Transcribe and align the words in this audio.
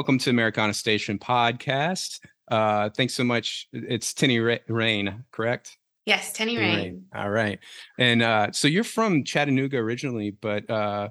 Welcome 0.00 0.16
to 0.20 0.30
Americana 0.30 0.72
Station 0.72 1.18
podcast. 1.18 2.20
Uh, 2.50 2.88
thanks 2.88 3.12
so 3.12 3.22
much. 3.22 3.68
It's 3.70 4.14
Tenny 4.14 4.38
Rain, 4.38 5.24
correct? 5.30 5.76
Yes, 6.06 6.32
Tenny 6.32 6.56
Rain. 6.56 6.74
Rain. 6.74 7.04
All 7.14 7.28
right. 7.28 7.58
And 7.98 8.22
uh, 8.22 8.50
so 8.52 8.66
you're 8.66 8.82
from 8.82 9.24
Chattanooga 9.24 9.76
originally, 9.76 10.30
but 10.30 10.70
uh, 10.70 11.10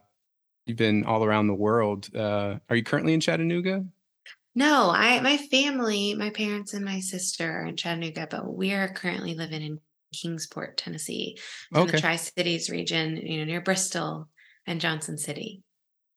you've 0.66 0.80
been 0.80 1.06
all 1.06 1.24
around 1.24 1.46
the 1.46 1.54
world. 1.54 2.10
Uh, 2.16 2.56
are 2.68 2.76
you 2.76 2.82
currently 2.82 3.14
in 3.14 3.20
Chattanooga? 3.20 3.86
No, 4.56 4.90
I 4.90 5.20
my 5.20 5.38
family, 5.38 6.16
my 6.16 6.32
parents 6.32 6.74
and 6.74 6.84
my 6.84 7.00
sister 7.00 7.60
are 7.60 7.66
in 7.68 7.76
Chattanooga, 7.76 8.28
but 8.28 8.52
we're 8.52 8.88
currently 8.88 9.36
living 9.36 9.62
in 9.62 9.80
Kingsport, 10.20 10.78
Tennessee, 10.78 11.38
in 11.72 11.82
okay. 11.82 11.92
the 11.92 12.00
Tri 12.00 12.16
Cities 12.16 12.72
region, 12.72 13.18
you 13.18 13.38
know, 13.38 13.46
near 13.46 13.62
Bristol 13.62 14.30
and 14.66 14.82
Johnson 14.82 15.20
City. 15.20 15.62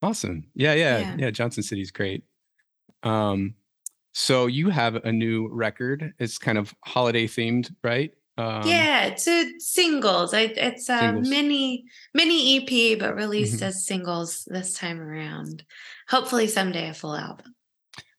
Awesome. 0.01 0.45
Yeah, 0.55 0.73
yeah, 0.73 0.97
yeah. 0.97 1.15
yeah 1.19 1.29
Johnson 1.29 1.61
City's 1.61 1.91
great. 1.91 2.23
Um, 3.03 3.55
so 4.13 4.47
you 4.47 4.69
have 4.69 4.95
a 4.95 5.11
new 5.11 5.47
record. 5.49 6.13
It's 6.19 6.37
kind 6.37 6.57
of 6.57 6.73
holiday 6.83 7.27
themed, 7.27 7.73
right? 7.83 8.11
Um, 8.37 8.67
yeah, 8.67 9.05
it's 9.05 9.27
a 9.27 9.59
singles. 9.59 10.33
I, 10.33 10.41
it's 10.41 10.89
a 10.89 10.99
singles. 10.99 11.29
mini 11.29 11.85
mini 12.13 12.57
EP, 12.57 12.99
but 12.99 13.15
released 13.15 13.57
mm-hmm. 13.57 13.65
as 13.65 13.85
singles 13.85 14.47
this 14.47 14.73
time 14.73 14.99
around. 14.99 15.63
Hopefully, 16.09 16.47
someday 16.47 16.89
a 16.89 16.93
full 16.93 17.15
album. 17.15 17.53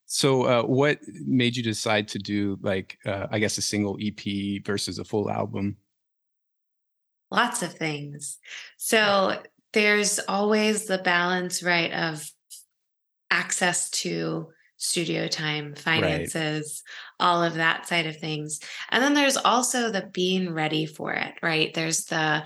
So, 0.07 0.45
uh, 0.45 0.63
what 0.63 0.99
made 1.09 1.57
you 1.57 1.63
decide 1.65 2.07
to 2.09 2.19
do 2.19 2.59
like 2.63 2.99
uh, 3.05 3.27
I 3.31 3.41
guess 3.41 3.59
a 3.59 3.63
single 3.63 3.99
EP 4.01 4.65
versus 4.65 5.01
a 5.01 5.05
full 5.05 5.31
album? 5.31 5.77
Lots 7.31 7.63
of 7.63 7.73
things. 7.73 8.39
So 8.77 9.43
there's 9.73 10.21
always 10.21 10.87
the 10.87 10.99
balance, 10.99 11.65
right, 11.65 11.93
of 11.93 12.31
access 13.31 13.91
to 13.91 14.51
studio 14.77 15.29
time, 15.29 15.75
finances, 15.75 16.83
right. 17.21 17.27
all 17.27 17.43
of 17.43 17.55
that 17.55 17.87
side 17.87 18.07
of 18.07 18.17
things. 18.17 18.61
And 18.91 19.03
then 19.03 19.15
there's 19.15 19.37
also 19.37 19.91
the 19.91 20.09
being 20.13 20.53
ready 20.53 20.87
for 20.87 21.13
it, 21.13 21.35
right? 21.43 21.73
There's 21.73 22.05
the 22.05 22.45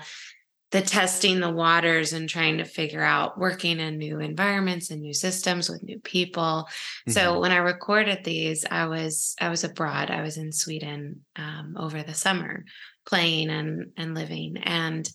the 0.71 0.81
testing 0.81 1.39
the 1.39 1.49
waters 1.49 2.13
and 2.13 2.29
trying 2.29 2.59
to 2.59 2.63
figure 2.63 3.01
out 3.01 3.39
working 3.39 3.79
in 3.79 3.97
new 3.97 4.19
environments 4.19 4.91
and 4.91 5.01
new 5.01 5.13
systems 5.13 5.67
with 5.67 5.81
new 5.81 5.99
people. 5.99 6.67
Mm-hmm. 6.67 7.11
So 7.11 7.39
when 7.39 7.51
I 7.51 7.57
recorded 7.57 8.23
these, 8.23 8.65
I 8.69 8.85
was 8.85 9.35
I 9.41 9.49
was 9.49 9.63
abroad. 9.63 10.11
I 10.11 10.21
was 10.21 10.37
in 10.37 10.51
Sweden 10.51 11.25
um, 11.35 11.75
over 11.77 12.03
the 12.03 12.13
summer, 12.13 12.65
playing 13.07 13.49
and 13.49 13.91
and 13.97 14.13
living, 14.13 14.57
and 14.57 15.09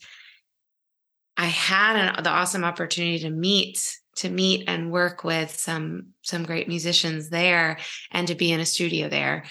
I 1.36 1.46
had 1.46 1.96
an, 1.96 2.22
the 2.22 2.30
awesome 2.30 2.64
opportunity 2.64 3.20
to 3.20 3.30
meet 3.30 3.98
to 4.16 4.30
meet 4.30 4.64
and 4.68 4.92
work 4.92 5.24
with 5.24 5.50
some 5.50 6.10
some 6.22 6.44
great 6.44 6.68
musicians 6.68 7.30
there 7.30 7.78
and 8.12 8.28
to 8.28 8.34
be 8.34 8.52
in 8.52 8.60
a 8.60 8.66
studio 8.66 9.08
there. 9.08 9.44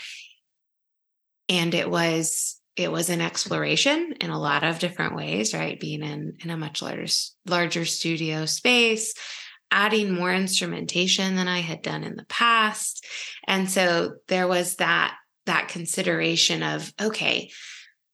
And 1.49 1.73
it 1.73 1.89
was 1.89 2.59
it 2.75 2.91
was 2.91 3.09
an 3.09 3.21
exploration 3.21 4.15
in 4.19 4.29
a 4.29 4.39
lot 4.39 4.63
of 4.63 4.79
different 4.79 5.15
ways 5.15 5.53
right? 5.53 5.79
Being 5.79 6.03
in 6.03 6.37
in 6.43 6.49
a 6.49 6.57
much 6.57 6.81
larger 6.81 7.11
larger 7.45 7.85
studio 7.85 8.45
space 8.45 9.13
adding 9.73 10.13
more 10.13 10.31
instrumentation 10.31 11.35
than 11.35 11.47
i 11.47 11.59
had 11.59 11.81
done 11.81 12.03
in 12.03 12.15
the 12.15 12.25
past. 12.25 13.05
And 13.47 13.69
so 13.69 14.17
there 14.27 14.47
was 14.47 14.75
that 14.75 15.15
that 15.45 15.67
consideration 15.67 16.63
of 16.63 16.93
okay 17.01 17.51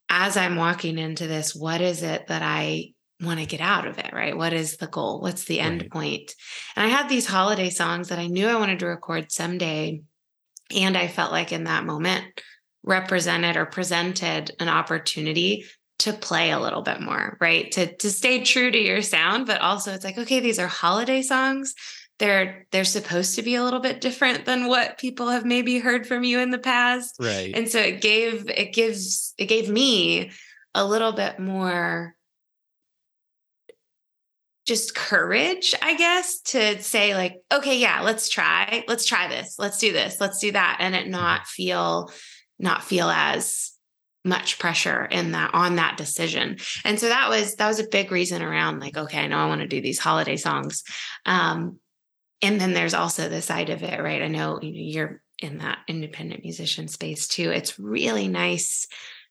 as 0.10 0.36
i'm 0.36 0.56
walking 0.56 0.98
into 0.98 1.28
this 1.28 1.54
what 1.54 1.80
is 1.80 2.02
it 2.02 2.26
that 2.28 2.42
i 2.42 2.92
want 3.22 3.40
to 3.40 3.46
get 3.46 3.62
out 3.62 3.88
of 3.88 3.98
it, 3.98 4.12
right? 4.14 4.36
What 4.36 4.54
is 4.54 4.78
the 4.78 4.88
goal? 4.88 5.22
What's 5.22 5.44
the 5.44 5.60
end 5.60 5.82
right. 5.82 5.92
point? 5.92 6.36
And 6.76 6.86
I 6.86 6.90
had 6.90 7.10
these 7.10 7.26
holiday 7.26 7.70
songs 7.70 8.10
that 8.10 8.20
I 8.20 8.28
knew 8.28 8.48
I 8.48 8.56
wanted 8.56 8.80
to 8.80 8.88
record 8.88 9.32
someday. 9.32 10.02
And 10.76 10.98
I 10.98 11.08
felt 11.08 11.32
like 11.32 11.52
in 11.52 11.66
that 11.66 11.86
moment 11.86 12.26
represented 12.84 13.58
or 13.58 13.66
presented 13.66 14.52
an 14.60 14.70
opportunity 14.70 15.66
to 16.00 16.14
play 16.14 16.52
a 16.52 16.60
little 16.60 16.82
bit 16.82 17.02
more, 17.02 17.38
right? 17.42 17.72
To 17.74 17.94
to 17.98 18.10
stay 18.10 18.44
true 18.44 18.72
to 18.72 18.78
your 18.78 19.02
sound, 19.02 19.46
but 19.48 19.62
also 19.62 19.94
it's 19.94 20.06
like, 20.06 20.18
okay, 20.18 20.40
these 20.40 20.60
are 20.60 20.68
holiday 20.68 21.22
songs. 21.22 21.76
They're 22.20 22.68
they're 22.72 22.86
supposed 22.86 23.36
to 23.36 23.42
be 23.42 23.56
a 23.56 23.64
little 23.64 23.82
bit 23.82 24.00
different 24.00 24.46
than 24.46 24.68
what 24.68 24.98
people 24.98 25.28
have 25.28 25.46
maybe 25.46 25.80
heard 25.80 26.08
from 26.08 26.24
you 26.24 26.40
in 26.40 26.52
the 26.52 26.58
past. 26.58 27.16
Right. 27.20 27.52
And 27.54 27.68
so 27.68 27.80
it 27.80 28.02
gave 28.02 28.50
it 28.50 28.74
gives 28.74 29.34
it 29.38 29.46
gave 29.46 29.70
me 29.70 30.32
a 30.74 30.86
little 30.86 31.12
bit 31.12 31.40
more 31.40 32.16
just 34.70 34.94
courage, 34.94 35.74
I 35.82 35.96
guess, 35.96 36.42
to 36.42 36.82
say, 36.84 37.16
like, 37.16 37.42
okay, 37.52 37.80
yeah, 37.80 38.02
let's 38.02 38.30
try, 38.30 38.84
let's 38.88 39.04
try 39.04 39.28
this, 39.28 39.56
let's 39.58 39.80
do 39.80 39.92
this, 39.92 40.22
let's 40.22 40.38
do 40.38 40.52
that, 40.52 40.78
and 40.80 40.94
it 40.94 41.04
mm-hmm. 41.06 41.12
not 41.12 41.48
feel, 41.48 42.12
not 42.60 42.84
feel 42.84 43.10
as 43.10 43.72
much 44.24 44.60
pressure 44.60 45.06
in 45.06 45.32
that 45.32 45.56
on 45.56 45.78
that 45.78 45.98
decision. 45.98 46.58
And 46.86 47.00
so 47.00 47.08
that 47.10 47.30
was 47.30 47.56
that 47.56 47.68
was 47.68 47.80
a 47.80 47.88
big 47.88 48.12
reason 48.12 48.44
around 48.44 48.80
like, 48.80 48.96
okay, 48.96 49.18
I 49.18 49.28
know 49.28 49.40
I 49.40 49.48
want 49.48 49.62
to 49.62 49.68
do 49.68 49.82
these 49.82 49.98
holiday 49.98 50.36
songs. 50.36 50.84
Um, 51.26 51.80
and 52.44 52.62
then 52.62 52.74
there's 52.74 52.94
also 52.94 53.28
the 53.28 53.42
side 53.42 53.72
of 53.72 53.82
it, 53.82 54.00
right? 54.00 54.22
I 54.22 54.28
know, 54.28 54.60
you 54.62 54.72
know 54.72 54.80
you're 54.80 55.22
in 55.40 55.58
that 55.60 55.80
independent 55.88 56.44
musician 56.44 56.88
space 56.88 57.28
too. 57.28 57.50
It's 57.50 57.80
really 57.80 58.28
nice 58.28 58.86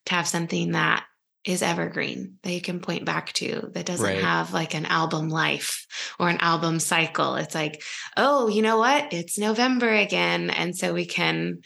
to 0.06 0.14
have 0.14 0.26
something 0.26 0.72
that 0.72 1.04
is 1.48 1.62
evergreen 1.62 2.34
that 2.42 2.52
you 2.52 2.60
can 2.60 2.78
point 2.78 3.06
back 3.06 3.32
to 3.32 3.70
that 3.72 3.86
doesn't 3.86 4.04
right. 4.04 4.22
have 4.22 4.52
like 4.52 4.74
an 4.74 4.84
album 4.84 5.30
life 5.30 5.86
or 6.20 6.28
an 6.28 6.36
album 6.38 6.78
cycle. 6.78 7.36
It's 7.36 7.54
like, 7.54 7.82
oh, 8.18 8.48
you 8.48 8.60
know 8.60 8.76
what? 8.76 9.14
It's 9.14 9.38
November 9.38 9.88
again. 9.88 10.50
And 10.50 10.76
so 10.76 10.92
we 10.92 11.06
can 11.06 11.60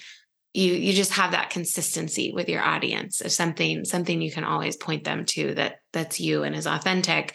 you 0.55 0.73
you 0.75 0.93
just 0.93 1.15
have 1.15 1.33
that 1.33 1.51
consistency 1.51 2.31
with 2.33 2.49
your 2.49 2.63
audience 2.63 3.23
of 3.23 3.33
something 3.33 3.85
something 3.85 4.21
you 4.21 4.31
can 4.31 4.45
always 4.45 4.77
point 4.77 5.03
them 5.03 5.25
to 5.25 5.55
that 5.55 5.77
that's 5.93 6.21
you 6.21 6.43
and 6.43 6.55
is 6.55 6.67
authentic 6.67 7.35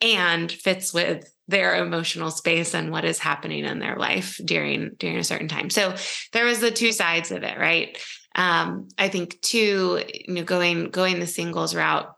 and 0.00 0.50
fits 0.50 0.92
with 0.92 1.30
their 1.48 1.76
emotional 1.76 2.30
space 2.30 2.74
and 2.74 2.90
what 2.90 3.04
is 3.04 3.18
happening 3.18 3.64
in 3.64 3.78
their 3.78 3.96
life 3.96 4.40
during 4.44 4.90
during 4.98 5.18
a 5.18 5.24
certain 5.24 5.48
time. 5.48 5.70
So 5.70 5.94
there 6.32 6.44
was 6.44 6.60
the 6.60 6.70
two 6.70 6.92
sides 6.92 7.30
of 7.30 7.42
it, 7.42 7.58
right? 7.58 7.96
Um, 8.36 8.88
I 8.98 9.08
think 9.08 9.40
too, 9.40 10.02
you 10.14 10.34
know, 10.34 10.44
going 10.44 10.90
going 10.90 11.18
the 11.18 11.26
singles 11.26 11.74
route, 11.74 12.14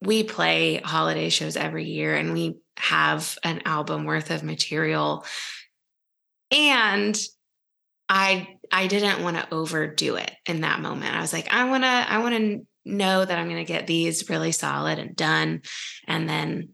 we 0.00 0.24
play 0.24 0.80
holiday 0.82 1.28
shows 1.28 1.56
every 1.56 1.84
year 1.84 2.16
and 2.16 2.32
we 2.32 2.56
have 2.78 3.38
an 3.44 3.62
album 3.66 4.06
worth 4.06 4.30
of 4.30 4.42
material. 4.42 5.24
And 6.50 7.16
I 8.08 8.56
I 8.72 8.86
didn't 8.86 9.22
want 9.22 9.36
to 9.36 9.54
overdo 9.54 10.16
it 10.16 10.32
in 10.46 10.62
that 10.62 10.80
moment. 10.80 11.14
I 11.14 11.20
was 11.20 11.32
like, 11.32 11.52
I 11.52 11.68
want 11.68 11.84
to 11.84 11.88
I 11.88 12.18
want 12.18 12.34
to 12.34 12.66
know 12.84 13.24
that 13.24 13.38
I'm 13.38 13.46
going 13.46 13.64
to 13.64 13.72
get 13.72 13.86
these 13.86 14.30
really 14.30 14.52
solid 14.52 14.98
and 14.98 15.14
done 15.14 15.60
and 16.06 16.28
then 16.28 16.70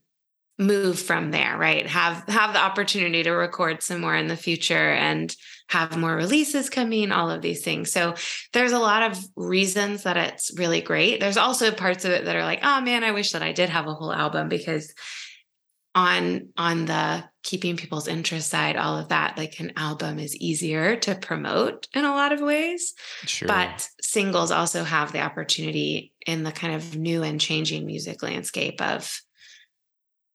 move 0.59 0.99
from 0.99 1.31
there, 1.31 1.57
right? 1.59 1.87
Have 1.87 2.25
have 2.29 2.53
the 2.53 2.61
opportunity 2.61 3.23
to 3.25 3.33
record 3.33 3.83
some 3.83 4.01
more 4.01 4.17
in 4.17 4.29
the 4.29 4.37
future 4.37 4.75
and 4.93 5.35
have 5.69 5.97
more 5.97 6.15
releases 6.15 6.71
coming, 6.71 7.11
all 7.11 7.31
of 7.31 7.43
these 7.43 7.63
things. 7.63 7.91
So 7.91 8.15
there's 8.53 8.73
a 8.73 8.79
lot 8.79 9.11
of 9.11 9.19
reasons 9.35 10.05
that 10.05 10.17
it's 10.17 10.57
really 10.59 10.81
great. 10.81 11.21
There's 11.21 11.37
also 11.37 11.71
parts 11.71 12.05
of 12.05 12.13
it 12.13 12.25
that 12.25 12.37
are 12.37 12.45
like, 12.45 12.61
oh 12.63 12.81
man, 12.81 13.05
I 13.05 13.13
wish 13.13 13.33
that 13.33 13.43
I 13.43 13.53
did 13.53 13.71
have 13.71 13.87
a 13.87 13.95
whole 13.95 14.13
album 14.13 14.49
because 14.49 14.95
on 15.97 16.51
on 16.59 16.85
the 16.85 17.25
keeping 17.43 17.77
people's 17.77 18.07
interest 18.07 18.51
side, 18.51 18.77
all 18.77 18.99
of 18.99 19.09
that, 19.09 19.39
like 19.39 19.59
an 19.61 19.73
album 19.77 20.19
is 20.19 20.37
easier 20.37 20.97
to 20.97 21.15
promote 21.15 21.89
in 21.95 22.05
a 22.05 22.15
lot 22.15 22.33
of 22.33 22.41
ways. 22.41 22.93
Sure. 23.25 23.49
But 23.49 23.89
singles 24.01 24.51
also 24.51 24.85
have 24.85 25.13
the 25.13 25.23
opportunity 25.23 26.13
in 26.27 26.43
the 26.43 26.53
kind 26.53 26.75
of 26.75 26.97
new 26.97 27.23
and 27.23 27.41
changing 27.41 27.87
music 27.87 28.23
landscape 28.23 28.83
of 28.83 29.21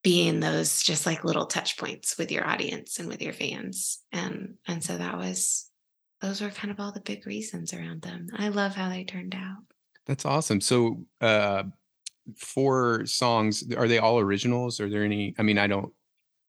being 0.03 0.39
those 0.39 0.81
just 0.81 1.05
like 1.05 1.23
little 1.23 1.45
touch 1.45 1.77
points 1.77 2.17
with 2.17 2.31
your 2.31 2.47
audience 2.47 2.99
and 2.99 3.07
with 3.07 3.21
your 3.21 3.33
fans 3.33 3.99
and 4.11 4.55
and 4.67 4.83
so 4.83 4.97
that 4.97 5.17
was 5.17 5.69
those 6.21 6.41
were 6.41 6.49
kind 6.49 6.71
of 6.71 6.79
all 6.79 6.91
the 6.91 7.01
big 7.01 7.25
reasons 7.25 7.73
around 7.73 8.03
them. 8.03 8.27
I 8.37 8.49
love 8.49 8.75
how 8.75 8.89
they 8.89 9.03
turned 9.03 9.33
out. 9.35 9.63
That's 10.05 10.25
awesome. 10.25 10.61
So 10.61 11.05
uh 11.19 11.63
four 12.37 13.05
songs 13.05 13.63
are 13.75 13.87
they 13.87 13.97
all 13.97 14.19
originals? 14.19 14.79
Are 14.79 14.89
there 14.89 15.03
any 15.03 15.35
i 15.37 15.43
mean 15.43 15.57
i 15.57 15.67
don't 15.67 15.91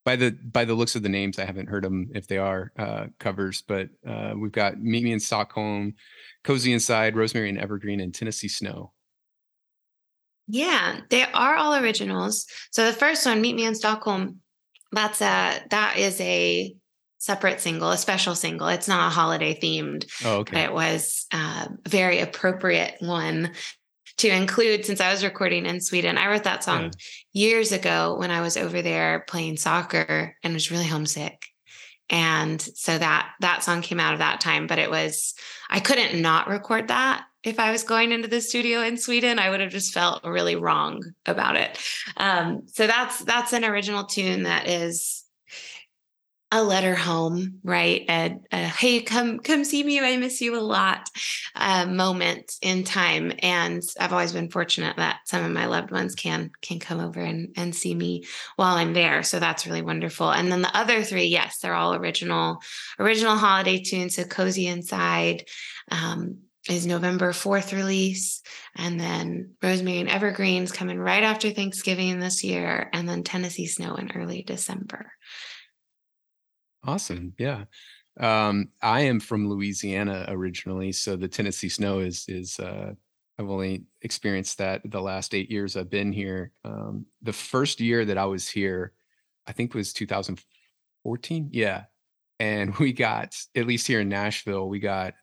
by 0.05 0.17
the 0.17 0.31
by 0.31 0.65
the 0.65 0.75
looks 0.75 0.97
of 0.97 1.03
the 1.03 1.09
names 1.09 1.39
i 1.39 1.45
haven't 1.45 1.69
heard 1.69 1.85
them 1.85 2.11
if 2.15 2.27
they 2.27 2.39
are 2.39 2.73
uh 2.79 3.07
covers 3.19 3.63
but 3.63 3.89
uh 4.07 4.33
we've 4.37 4.53
got 4.53 4.81
meet 4.81 5.05
me 5.05 5.13
in 5.13 5.21
stockholm 5.21 5.95
cozy 6.45 6.73
inside 6.73 7.17
rosemary 7.17 7.49
and 7.49 7.59
evergreen 7.59 8.01
and 8.01 8.15
tennessee 8.15 8.49
snow 8.49 8.92
yeah, 10.53 11.01
they 11.09 11.25
are 11.25 11.57
all 11.57 11.75
originals. 11.75 12.47
So 12.73 12.85
the 12.85 12.93
first 12.93 13.25
one, 13.25 13.41
Meet 13.41 13.57
Me 13.57 13.65
in 13.65 13.75
Stockholm, 13.75 14.41
that's 14.93 15.23
a 15.23 15.63
that 15.71 15.97
is 15.97 16.21
a 16.21 16.75
separate 17.17 17.63
single, 17.63 17.91
a 17.91 17.97
special 17.97 18.35
single. 18.35 18.69
It's 18.69 18.87
not 18.87 19.07
a 19.07 19.15
holiday 19.15 19.59
themed. 19.59 20.05
Oh, 20.23 20.41
okay. 20.41 20.65
It 20.65 20.75
was 20.75 21.25
uh, 21.33 21.69
a 21.83 21.89
very 21.89 22.21
appropriate 22.21 22.97
one 23.01 23.53
to 24.19 24.29
include 24.29 24.85
since 24.85 25.01
I 25.01 25.11
was 25.11 25.25
recording 25.25 25.65
in 25.65 25.81
Sweden. 25.81 26.19
I 26.19 26.29
wrote 26.29 26.45
that 26.45 26.63
song 26.63 26.93
yeah. 27.33 27.49
years 27.49 27.73
ago 27.73 28.19
when 28.19 28.31
I 28.31 28.43
was 28.43 28.59
over 28.59 28.83
there 28.83 29.25
playing 29.27 29.57
soccer 29.57 30.37
and 30.43 30.53
was 30.53 30.71
really 30.71 30.87
homesick. 30.87 31.43
and 32.11 32.61
so 32.61 32.99
that 32.99 33.31
that 33.41 33.65
song 33.65 33.81
came 33.81 34.01
out 34.01 34.13
of 34.13 34.19
that 34.19 34.41
time 34.41 34.67
but 34.67 34.79
it 34.79 34.91
was 34.91 35.35
i 35.71 35.79
couldn't 35.79 36.21
not 36.21 36.49
record 36.49 36.89
that 36.89 37.25
if 37.45 37.59
i 37.59 37.71
was 37.71 37.83
going 37.83 38.13
into 38.13 38.29
the 38.29 38.41
studio 38.41 38.81
in 38.83 38.97
sweden 38.97 39.39
i 39.39 39.51
would 39.51 39.61
have 39.61 39.71
just 39.71 39.93
felt 39.93 40.25
really 40.25 40.57
wrong 40.57 41.03
about 41.27 41.57
it 41.57 41.79
um, 42.17 42.63
so 42.67 42.87
that's 42.87 43.19
that's 43.25 43.53
an 43.53 43.65
original 43.65 44.05
tune 44.05 44.45
that 44.45 44.69
is 44.69 45.23
a 46.55 46.63
letter 46.63 46.95
home, 46.95 47.61
right? 47.65 48.05
A, 48.11 48.39
a, 48.53 48.57
hey, 48.59 49.01
come 49.01 49.39
come 49.39 49.65
see 49.65 49.83
me. 49.83 49.99
I 50.01 50.19
miss 50.19 50.43
you 50.43 50.55
a 50.55 50.61
lot. 50.61 51.09
Uh, 51.55 51.87
moment 51.87 52.53
in 52.61 52.85
time, 52.85 53.33
and 53.39 53.83
I've 53.99 54.13
always 54.13 54.35
been 54.35 54.51
fortunate 54.51 54.97
that 54.99 55.21
some 55.25 55.43
of 55.45 55.51
my 55.51 55.65
loved 55.65 55.91
ones 55.91 56.15
can 56.15 56.51
can 56.61 56.79
come 56.79 57.01
over 57.01 57.21
and 57.21 57.55
and 57.57 57.75
see 57.75 57.95
me 57.95 58.25
while 58.57 58.77
I'm 58.77 58.93
there. 58.93 59.23
So 59.23 59.41
that's 59.41 59.67
really 59.67 59.81
wonderful. 59.81 60.31
And 60.31 60.53
then 60.53 60.61
the 60.61 60.77
other 60.77 61.03
three, 61.03 61.25
yes, 61.25 61.59
they're 61.59 61.75
all 61.75 61.95
original 61.95 62.59
original 62.99 63.37
holiday 63.37 63.79
tunes. 63.79 64.17
So 64.17 64.25
cozy 64.25 64.67
inside. 64.67 65.45
Um, 65.91 66.39
is 66.69 66.87
November 66.87 67.33
4th 67.33 67.73
release. 67.75 68.43
And 68.77 68.99
then 68.99 69.55
Rosemary 69.63 69.99
and 69.99 70.09
Evergreens 70.09 70.73
coming 70.73 70.99
right 70.99 71.23
after 71.23 71.51
Thanksgiving 71.51 72.21
this 72.21 72.45
year. 72.45 72.89
And 72.93 73.09
then 73.09 73.23
Tennessee 73.23 73.67
Snow 73.67 73.97
in 73.97 74.13
early 74.15 74.43
December. 74.43 75.13
Awesome. 76.85 77.35
Yeah. 77.39 77.65
Um, 78.19 78.69
I 78.83 79.03
am 79.03 79.21
from 79.21 79.49
Louisiana 79.49 80.27
originally, 80.29 80.93
so 80.93 81.17
the 81.17 81.29
Tennessee 81.29 81.69
snow 81.69 82.01
is 82.01 82.27
is 82.29 82.59
uh, 82.59 82.93
I've 83.39 83.49
only 83.49 83.85
experienced 84.03 84.59
that 84.59 84.83
the 84.85 85.01
last 85.01 85.35
eight 85.35 85.51
years 85.51 85.77
I've 85.77 85.91
been 85.91 86.13
here. 86.13 86.53
Um, 86.65 87.07
the 87.23 87.33
first 87.33 87.81
year 87.81 88.05
that 88.05 88.19
I 88.19 88.27
was 88.27 88.49
here, 88.49 88.93
I 89.47 89.53
think 89.53 89.75
was 89.75 89.93
2014. 89.95 91.49
Yeah, 91.53 91.85
and 92.39 92.77
we 92.79 92.93
got 92.93 93.35
at 93.57 93.67
least 93.67 93.87
here 93.87 94.01
in 94.01 94.09
Nashville, 94.09 94.69
we 94.69 94.79
got 94.79 95.15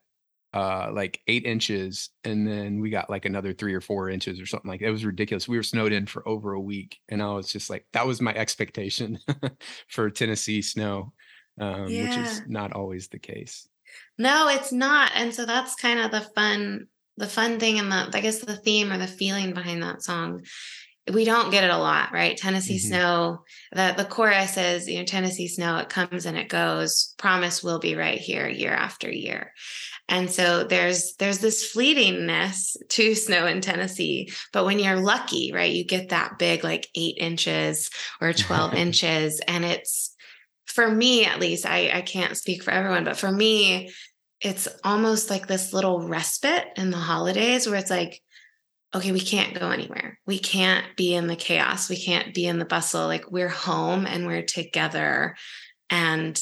uh 0.54 0.90
like 0.92 1.22
eight 1.28 1.46
inches 1.46 2.10
and 2.24 2.48
then 2.48 2.80
we 2.80 2.90
got 2.90 3.10
like 3.10 3.26
another 3.26 3.54
three 3.54 3.74
or 3.74 3.82
four 3.82 4.10
inches 4.10 4.40
or 4.40 4.46
something 4.46 4.70
like 4.70 4.80
that. 4.80 4.88
It 4.88 4.92
was 4.92 5.06
ridiculous. 5.06 5.48
We 5.48 5.58
were 5.58 5.64
snowed 5.64 5.92
in 5.92 6.06
for 6.06 6.28
over 6.28 6.54
a 6.54 6.60
week. 6.60 7.00
And 7.08 7.22
I 7.22 7.32
was 7.34 7.52
just 7.52 7.70
like, 7.70 7.86
that 7.94 8.08
was 8.08 8.20
my 8.20 8.34
expectation 8.34 9.20
for 9.90 10.10
Tennessee 10.10 10.62
snow 10.62 11.14
um, 11.60 11.88
yeah. 11.88 12.10
which 12.10 12.18
is 12.28 12.42
not 12.48 12.74
always 12.74 13.08
the 13.08 13.20
case. 13.20 13.68
No, 14.18 14.48
it's 14.50 14.72
not. 14.72 15.12
And 15.16 15.34
so 15.34 15.46
that's 15.46 15.76
kind 15.76 16.00
of 16.00 16.12
the 16.12 16.22
fun, 16.22 16.88
the 17.18 17.28
fun 17.28 17.60
thing 17.60 17.80
and 17.80 17.92
the 17.92 18.10
I 18.14 18.22
guess 18.22 18.40
the 18.40 18.56
theme 18.56 18.92
or 18.92 18.98
the 18.98 19.08
feeling 19.08 19.54
behind 19.54 19.84
that 19.84 20.02
song. 20.02 20.46
We 21.12 21.26
don't 21.26 21.50
get 21.50 21.64
it 21.64 21.72
a 21.72 21.78
lot, 21.78 22.12
right? 22.12 22.38
Tennessee 22.38 22.78
mm-hmm. 22.78 22.88
snow. 22.88 23.44
The 23.72 23.96
the 23.98 24.06
chorus 24.06 24.58
is, 24.58 24.88
you 24.88 25.00
know, 25.00 25.06
Tennessee 25.06 25.48
snow, 25.48 25.78
it 25.78 25.90
comes 25.90 26.26
and 26.26 26.38
it 26.38 26.50
goes. 26.50 27.16
Promise 27.18 27.64
will 27.64 27.80
be 27.80 27.96
right 27.96 28.20
here 28.20 28.48
year 28.48 28.74
after 28.74 29.12
year. 29.12 29.54
And 30.10 30.30
so 30.30 30.64
there's 30.64 31.16
there's 31.16 31.38
this 31.38 31.74
fleetingness 31.74 32.76
to 32.90 33.16
snow 33.16 33.46
in 33.46 33.62
Tennessee. 33.62 34.32
But 34.52 34.66
when 34.66 34.80
you're 34.80 35.00
lucky, 35.00 35.52
right, 35.54 35.72
you 35.72 35.86
get 35.86 36.10
that 36.10 36.40
big 36.40 36.64
like 36.64 36.88
eight 36.96 37.18
inches 37.20 37.90
or 38.20 38.34
12 38.34 38.74
inches, 38.86 39.40
and 39.48 39.64
it's 39.64 40.16
for 40.66 40.90
me 40.90 41.26
at 41.26 41.40
least, 41.40 41.66
I, 41.66 41.92
I 41.94 42.02
can't 42.02 42.38
speak 42.38 42.64
for 42.64 42.72
everyone, 42.72 43.04
but 43.04 43.18
for 43.18 43.32
me, 43.32 43.92
it's 44.42 44.68
almost 44.84 45.30
like 45.30 45.48
this 45.48 45.74
little 45.74 46.08
respite 46.08 46.68
in 46.78 46.92
the 46.92 46.98
holidays 46.98 47.68
where 47.68 47.76
it's 47.76 47.90
like, 47.90 48.22
okay, 48.96 49.12
we 49.12 49.20
can't 49.20 49.60
go 49.60 49.70
anywhere. 49.72 50.20
We 50.26 50.40
can't 50.40 50.86
be 50.96 51.14
in 51.14 51.28
the 51.28 51.36
chaos. 51.36 51.90
We 51.90 51.98
can't 51.98 52.34
be 52.34 52.48
in 52.48 52.60
the 52.60 52.66
bustle. 52.66 53.06
Like 53.06 53.30
we're 53.30 53.50
home 53.50 54.06
and 54.06 54.26
we're 54.26 54.44
together. 54.44 55.36
And 55.90 56.40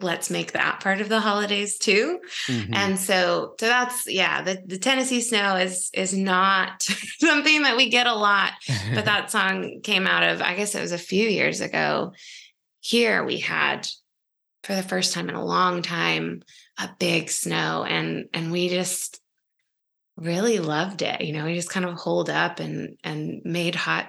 let's 0.00 0.28
make 0.28 0.52
that 0.52 0.80
part 0.80 1.00
of 1.00 1.08
the 1.08 1.20
holidays 1.20 1.78
too. 1.78 2.20
Mm-hmm. 2.46 2.74
And 2.74 2.98
so 2.98 3.54
so 3.58 3.66
that's 3.66 4.06
yeah, 4.06 4.42
the, 4.42 4.62
the 4.66 4.78
Tennessee 4.78 5.20
snow 5.20 5.56
is 5.56 5.90
is 5.94 6.12
not 6.14 6.82
something 7.20 7.62
that 7.62 7.76
we 7.76 7.88
get 7.88 8.06
a 8.06 8.14
lot. 8.14 8.52
But 8.94 9.04
that 9.06 9.30
song 9.30 9.80
came 9.82 10.06
out 10.06 10.22
of, 10.22 10.42
I 10.42 10.54
guess 10.54 10.74
it 10.74 10.80
was 10.80 10.92
a 10.92 10.98
few 10.98 11.28
years 11.28 11.60
ago 11.60 12.12
here 12.84 13.24
we 13.24 13.38
had 13.38 13.88
for 14.62 14.74
the 14.74 14.82
first 14.82 15.14
time 15.14 15.30
in 15.30 15.34
a 15.34 15.44
long 15.44 15.80
time 15.80 16.42
a 16.78 16.88
big 16.98 17.30
snow 17.30 17.82
and 17.88 18.26
and 18.34 18.52
we 18.52 18.68
just 18.68 19.20
really 20.16 20.58
loved 20.58 21.00
it 21.00 21.22
you 21.22 21.32
know 21.32 21.46
we 21.46 21.54
just 21.54 21.70
kind 21.70 21.86
of 21.86 21.94
holed 21.94 22.28
up 22.28 22.60
and 22.60 22.98
and 23.02 23.40
made 23.42 23.74
hot 23.74 24.08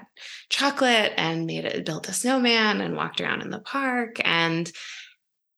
chocolate 0.50 1.14
and 1.16 1.46
made 1.46 1.64
it 1.64 1.86
built 1.86 2.10
a 2.10 2.14
snowman 2.14 2.82
and 2.82 2.98
walked 2.98 3.22
around 3.22 3.42
in 3.42 3.50
the 3.50 3.60
park 3.60 4.18
and 4.26 4.72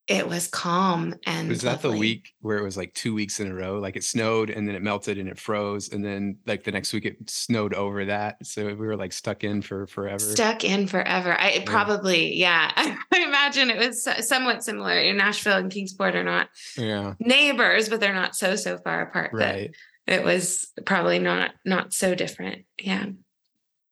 it 0.08 0.28
was 0.28 0.48
calm 0.48 1.14
and 1.26 1.50
was 1.50 1.62
that 1.62 1.84
lovely. 1.84 1.92
the 1.92 2.00
week 2.00 2.34
where 2.40 2.58
it 2.58 2.64
was 2.64 2.78
like 2.78 2.94
two 2.94 3.14
weeks 3.14 3.40
in 3.40 3.52
a 3.52 3.54
row? 3.54 3.78
Like 3.80 3.98
it 3.98 4.04
snowed 4.04 4.50
and 4.50 4.68
then 4.68 4.76
it 4.76 4.82
melted 4.82 5.18
and 5.18 5.28
it 5.28 5.38
froze 5.38 5.92
and 5.92 6.04
then 6.04 6.38
like 6.46 6.64
the 6.64 6.72
next 6.72 6.94
week 6.94 7.06
it 7.06 7.18
snowed 7.30 7.74
over 7.74 8.06
that 8.06 8.46
so 8.46 8.66
we 8.66 8.74
were 8.74 8.96
like 8.96 9.12
stuck 9.12 9.44
in 9.44 9.62
for 9.62 9.86
forever. 9.88 10.20
Stuck 10.20 10.64
in 10.64 10.88
forever. 10.88 11.38
I 11.38 11.52
yeah. 11.52 11.64
probably 11.66 12.36
yeah 12.36 12.72
i 12.78 12.98
imagine 13.14 13.70
it 13.70 13.78
was 13.78 14.08
somewhat 14.26 14.64
similar 14.64 14.98
in 14.98 15.18
nashville 15.18 15.58
and 15.58 15.72
kingsport 15.72 16.16
are 16.16 16.24
not 16.24 16.50
yeah. 16.78 17.14
neighbors 17.20 17.90
but 17.90 18.00
they're 18.00 18.14
not 18.14 18.36
so 18.36 18.56
so 18.56 18.78
far 18.78 19.02
apart 19.02 19.32
right. 19.34 19.76
it 20.06 20.24
was 20.24 20.68
probably 20.86 21.20
not 21.20 21.52
not 21.66 21.94
so 21.94 22.16
different 22.16 22.66
yeah. 22.80 23.06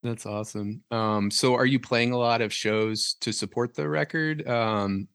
That's 0.04 0.28
awesome. 0.28 0.84
Um 0.92 1.32
so 1.32 1.56
are 1.56 1.66
you 1.66 1.80
playing 1.80 2.12
a 2.12 2.18
lot 2.18 2.42
of 2.42 2.54
shows 2.54 3.16
to 3.22 3.34
support 3.34 3.74
the 3.74 3.90
record? 3.90 4.48
Um 4.48 5.08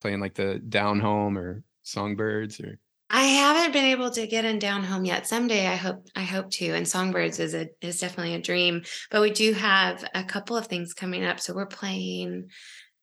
playing 0.00 0.20
like 0.20 0.34
the 0.34 0.58
down 0.58 1.00
home 1.00 1.38
or 1.38 1.62
songbirds 1.82 2.60
or 2.60 2.78
I 3.08 3.22
haven't 3.22 3.72
been 3.72 3.84
able 3.84 4.10
to 4.10 4.26
get 4.26 4.44
in 4.44 4.58
down 4.58 4.82
home 4.82 5.04
yet. 5.04 5.26
Someday 5.26 5.66
I 5.66 5.76
hope 5.76 6.06
I 6.16 6.22
hope 6.22 6.50
to. 6.52 6.72
And 6.72 6.86
songbirds 6.86 7.38
is 7.38 7.54
a 7.54 7.68
is 7.80 8.00
definitely 8.00 8.34
a 8.34 8.40
dream. 8.40 8.82
But 9.10 9.22
we 9.22 9.30
do 9.30 9.52
have 9.52 10.04
a 10.14 10.24
couple 10.24 10.56
of 10.56 10.66
things 10.66 10.92
coming 10.92 11.24
up. 11.24 11.38
So 11.38 11.54
we're 11.54 11.66
playing 11.66 12.48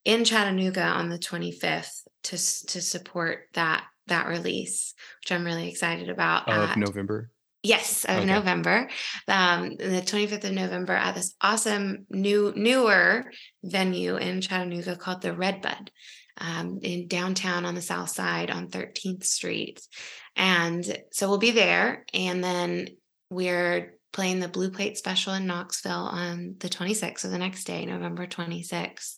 in 0.03 0.25
Chattanooga 0.25 0.83
on 0.83 1.09
the 1.09 1.17
25th 1.17 2.01
to 2.23 2.31
to 2.31 2.81
support 2.81 3.47
that 3.53 3.85
that 4.07 4.27
release, 4.27 4.93
which 5.21 5.31
I'm 5.31 5.45
really 5.45 5.69
excited 5.69 6.09
about. 6.09 6.49
Of 6.49 6.71
at, 6.71 6.77
November. 6.77 7.29
Yes, 7.61 8.03
of 8.03 8.17
okay. 8.17 8.25
November. 8.25 8.89
Um, 9.29 9.77
the 9.77 10.03
25th 10.05 10.43
of 10.43 10.51
November 10.51 10.91
at 10.91 11.15
this 11.15 11.33
awesome 11.39 12.05
new 12.09 12.51
newer 12.57 13.31
venue 13.63 14.17
in 14.17 14.41
Chattanooga 14.41 14.97
called 14.97 15.21
the 15.21 15.33
Redbud 15.33 15.89
um, 16.37 16.79
in 16.81 17.07
downtown 17.07 17.65
on 17.65 17.75
the 17.75 17.81
south 17.81 18.09
side 18.09 18.49
on 18.49 18.69
13th 18.69 19.23
Street. 19.23 19.81
And 20.35 20.85
so 21.11 21.29
we'll 21.29 21.37
be 21.37 21.51
there. 21.51 22.05
And 22.13 22.43
then 22.43 22.87
we're 23.29 23.97
playing 24.11 24.39
the 24.39 24.47
Blue 24.47 24.69
Plate 24.69 24.97
Special 24.97 25.33
in 25.33 25.47
Knoxville 25.47 25.91
on 25.91 26.55
the 26.59 26.69
26th, 26.69 27.19
so 27.19 27.29
the 27.29 27.37
next 27.37 27.65
day, 27.65 27.85
November 27.85 28.27
26th. 28.27 29.17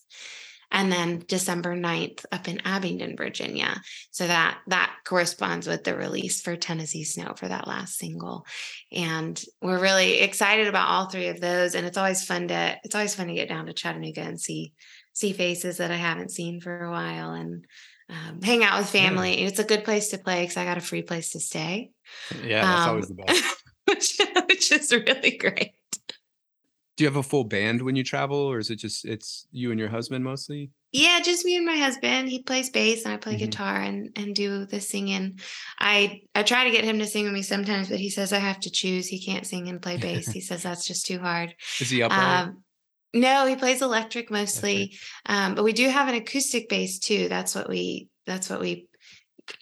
And 0.71 0.91
then 0.91 1.23
December 1.27 1.75
9th 1.75 2.25
up 2.31 2.47
in 2.47 2.61
Abingdon, 2.65 3.15
Virginia. 3.15 3.81
So 4.11 4.25
that 4.25 4.57
that 4.67 4.93
corresponds 5.05 5.67
with 5.67 5.83
the 5.83 5.95
release 5.95 6.41
for 6.41 6.55
Tennessee 6.55 7.03
Snow 7.03 7.33
for 7.37 7.47
that 7.47 7.67
last 7.67 7.97
single. 7.97 8.45
And 8.91 9.41
we're 9.61 9.79
really 9.79 10.19
excited 10.19 10.67
about 10.67 10.89
all 10.89 11.05
three 11.05 11.27
of 11.27 11.39
those. 11.39 11.75
And 11.75 11.85
it's 11.85 11.97
always 11.97 12.25
fun 12.25 12.47
to 12.47 12.77
it's 12.83 12.95
always 12.95 13.15
fun 13.15 13.27
to 13.27 13.35
get 13.35 13.47
down 13.47 13.67
to 13.67 13.73
Chattanooga 13.73 14.21
and 14.21 14.41
see 14.41 14.73
see 15.15 15.31
faces 15.31 15.77
that 15.77 15.89
I 15.89 15.95
haven't 15.95 16.29
seen 16.29 16.61
for 16.61 16.83
a 16.83 16.91
while 16.91 17.31
and 17.31 17.65
um, 18.09 18.41
hang 18.43 18.63
out 18.63 18.77
with 18.77 18.89
family. 18.89 19.41
Yeah. 19.41 19.47
It's 19.47 19.59
a 19.59 19.63
good 19.63 19.83
place 19.83 20.09
to 20.09 20.19
play 20.19 20.43
because 20.43 20.57
I 20.57 20.65
got 20.65 20.77
a 20.77 20.81
free 20.81 21.01
place 21.01 21.31
to 21.31 21.39
stay. 21.39 21.91
Yeah, 22.43 22.61
that's 22.61 22.83
um, 22.83 22.89
always 22.89 23.07
the 23.07 23.15
best. 23.15 23.63
which, 23.85 24.19
which 24.47 24.71
is 24.71 24.91
really 24.91 25.37
great. 25.37 25.73
Do 26.97 27.03
you 27.03 27.09
have 27.09 27.17
a 27.17 27.23
full 27.23 27.43
band 27.43 27.81
when 27.81 27.95
you 27.95 28.03
travel, 28.03 28.37
or 28.37 28.57
is 28.57 28.69
it 28.69 28.77
just 28.77 29.03
it's 29.03 29.47
you 29.51 29.71
and 29.71 29.79
your 29.79 29.89
husband 29.89 30.23
mostly? 30.23 30.71
Yeah, 30.93 31.19
just 31.19 31.43
me 31.43 31.57
and 31.57 31.65
my 31.65 31.75
husband. 31.75 32.29
He 32.29 32.41
plays 32.41 32.69
bass 32.69 33.03
and 33.03 33.13
I 33.13 33.17
play 33.17 33.33
mm-hmm. 33.33 33.45
guitar 33.45 33.81
and 33.81 34.11
and 34.15 34.33
do 34.33 34.65
the 34.65 34.79
singing. 34.79 35.39
I 35.77 36.21
I 36.33 36.43
try 36.43 36.63
to 36.63 36.71
get 36.71 36.85
him 36.85 36.99
to 36.99 37.05
sing 37.05 37.25
with 37.25 37.33
me 37.33 37.41
sometimes, 37.41 37.89
but 37.89 37.99
he 37.99 38.09
says 38.09 38.31
I 38.31 38.37
have 38.37 38.61
to 38.61 38.69
choose. 38.69 39.07
He 39.07 39.21
can't 39.21 39.45
sing 39.45 39.67
and 39.67 39.81
play 39.81 39.97
bass. 39.97 40.31
he 40.31 40.39
says 40.39 40.63
that's 40.63 40.87
just 40.87 41.05
too 41.05 41.19
hard. 41.19 41.53
Is 41.81 41.89
he 41.89 42.01
upright? 42.01 42.47
Um, 42.47 42.63
no, 43.15 43.47
he 43.47 43.55
plays 43.55 43.81
electric 43.81 44.29
mostly, 44.29 44.97
um, 45.25 45.55
but 45.55 45.63
we 45.63 45.71
do 45.71 45.87
have 45.87 46.09
an 46.09 46.15
acoustic 46.15 46.67
bass 46.67 46.99
too. 46.99 47.29
That's 47.29 47.55
what 47.55 47.69
we 47.69 48.09
that's 48.27 48.49
what 48.49 48.59
we 48.59 48.89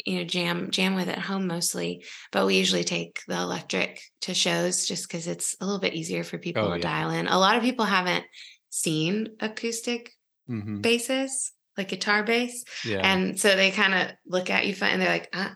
you 0.05 0.17
know 0.17 0.23
jam 0.23 0.71
jam 0.71 0.95
with 0.95 1.07
at 1.07 1.19
home 1.19 1.45
mostly. 1.45 2.03
But 2.31 2.47
we 2.47 2.57
usually 2.57 2.83
take 2.83 3.21
the 3.27 3.37
electric 3.37 4.01
to 4.21 4.33
shows 4.33 4.87
just 4.87 5.07
because 5.07 5.27
it's 5.27 5.55
a 5.61 5.65
little 5.65 5.79
bit 5.79 5.93
easier 5.93 6.23
for 6.23 6.39
people 6.39 6.63
oh, 6.63 6.69
to 6.71 6.77
yeah. 6.77 6.81
dial 6.81 7.11
in. 7.11 7.27
A 7.27 7.37
lot 7.37 7.55
of 7.55 7.61
people 7.61 7.85
haven't 7.85 8.25
seen 8.71 9.29
acoustic 9.39 10.11
mm-hmm. 10.49 10.81
basses 10.81 11.51
like 11.77 11.89
guitar 11.89 12.23
bass, 12.23 12.63
yeah. 12.83 13.01
and 13.03 13.39
so 13.39 13.55
they 13.55 13.69
kind 13.69 13.93
of 13.93 14.15
look 14.25 14.49
at 14.49 14.65
you 14.65 14.75
and 14.81 14.99
they're 14.99 15.09
like, 15.09 15.29
ah. 15.33 15.55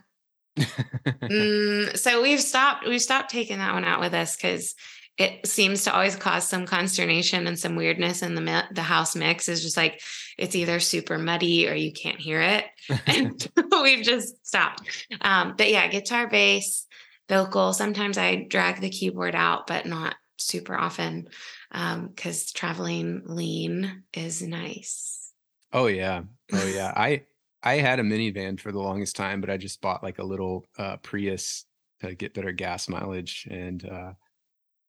mm, 0.56 1.96
so 1.96 2.22
we've 2.22 2.40
stopped 2.40 2.86
we've 2.86 3.02
stopped 3.02 3.30
taking 3.30 3.58
that 3.58 3.74
one 3.74 3.84
out 3.84 4.00
with 4.00 4.14
us 4.14 4.36
because 4.36 4.74
it 5.18 5.46
seems 5.46 5.82
to 5.84 5.92
always 5.92 6.14
cause 6.14 6.48
some 6.48 6.64
consternation 6.64 7.46
and 7.48 7.58
some 7.58 7.74
weirdness 7.74 8.22
in 8.22 8.34
the 8.34 8.64
the 8.72 8.82
house 8.82 9.16
mix 9.16 9.48
is 9.48 9.62
just 9.62 9.76
like 9.76 10.00
it's 10.38 10.54
either 10.54 10.78
super 10.78 11.18
muddy 11.18 11.68
or 11.68 11.74
you 11.74 11.92
can't 11.92 12.20
hear 12.20 12.40
it. 12.40 12.64
And 13.06 13.48
we've 13.82 14.04
just 14.04 14.46
stopped. 14.46 14.82
Um, 15.20 15.54
but 15.56 15.70
yeah 15.70 15.88
guitar 15.88 16.28
bass 16.28 16.86
vocal 17.28 17.74
sometimes 17.74 18.16
i 18.16 18.46
drag 18.48 18.80
the 18.80 18.88
keyboard 18.88 19.34
out 19.34 19.66
but 19.66 19.84
not 19.84 20.14
super 20.38 20.74
often 20.74 21.28
because 21.70 22.42
um, 22.42 22.54
traveling 22.54 23.22
lean 23.26 24.04
is 24.14 24.40
nice. 24.40 25.32
Oh 25.72 25.88
yeah. 25.88 26.22
Oh 26.52 26.66
yeah. 26.66 26.92
I 26.96 27.24
i 27.62 27.74
had 27.74 27.98
a 27.98 28.04
minivan 28.04 28.58
for 28.58 28.70
the 28.70 28.78
longest 28.78 29.16
time 29.16 29.40
but 29.40 29.50
i 29.50 29.56
just 29.56 29.80
bought 29.80 30.02
like 30.02 30.20
a 30.20 30.24
little 30.24 30.68
uh, 30.78 30.96
prius 30.98 31.64
to 32.00 32.14
get 32.14 32.32
better 32.32 32.52
gas 32.52 32.88
mileage 32.88 33.48
and 33.50 33.84
uh 33.84 34.12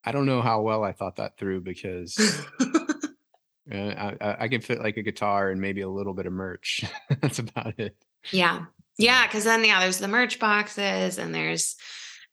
I 0.10 0.12
don't 0.12 0.26
know 0.26 0.42
how 0.42 0.62
well 0.62 0.84
I 0.84 0.92
thought 0.92 1.18
that 1.18 1.38
through 1.38 1.62
because 1.62 2.18
uh, 2.60 3.76
I, 3.76 4.38
I 4.40 4.48
can 4.48 4.60
fit 4.60 4.82
like 4.82 4.98
a 4.98 5.04
guitar 5.04 5.52
and 5.52 5.62
maybe 5.62 5.82
a 5.82 5.88
little 5.88 6.16
bit 6.16 6.26
of 6.26 6.34
merch. 6.34 6.84
That's 7.22 7.38
about 7.38 7.78
it. 7.78 7.96
Yeah. 8.32 8.66
Yeah. 8.98 9.28
Cause 9.28 9.44
then, 9.44 9.64
yeah, 9.64 9.80
there's 9.80 10.00
the 10.00 10.08
merch 10.08 10.40
boxes 10.40 11.20
and 11.20 11.34
there's, 11.36 11.76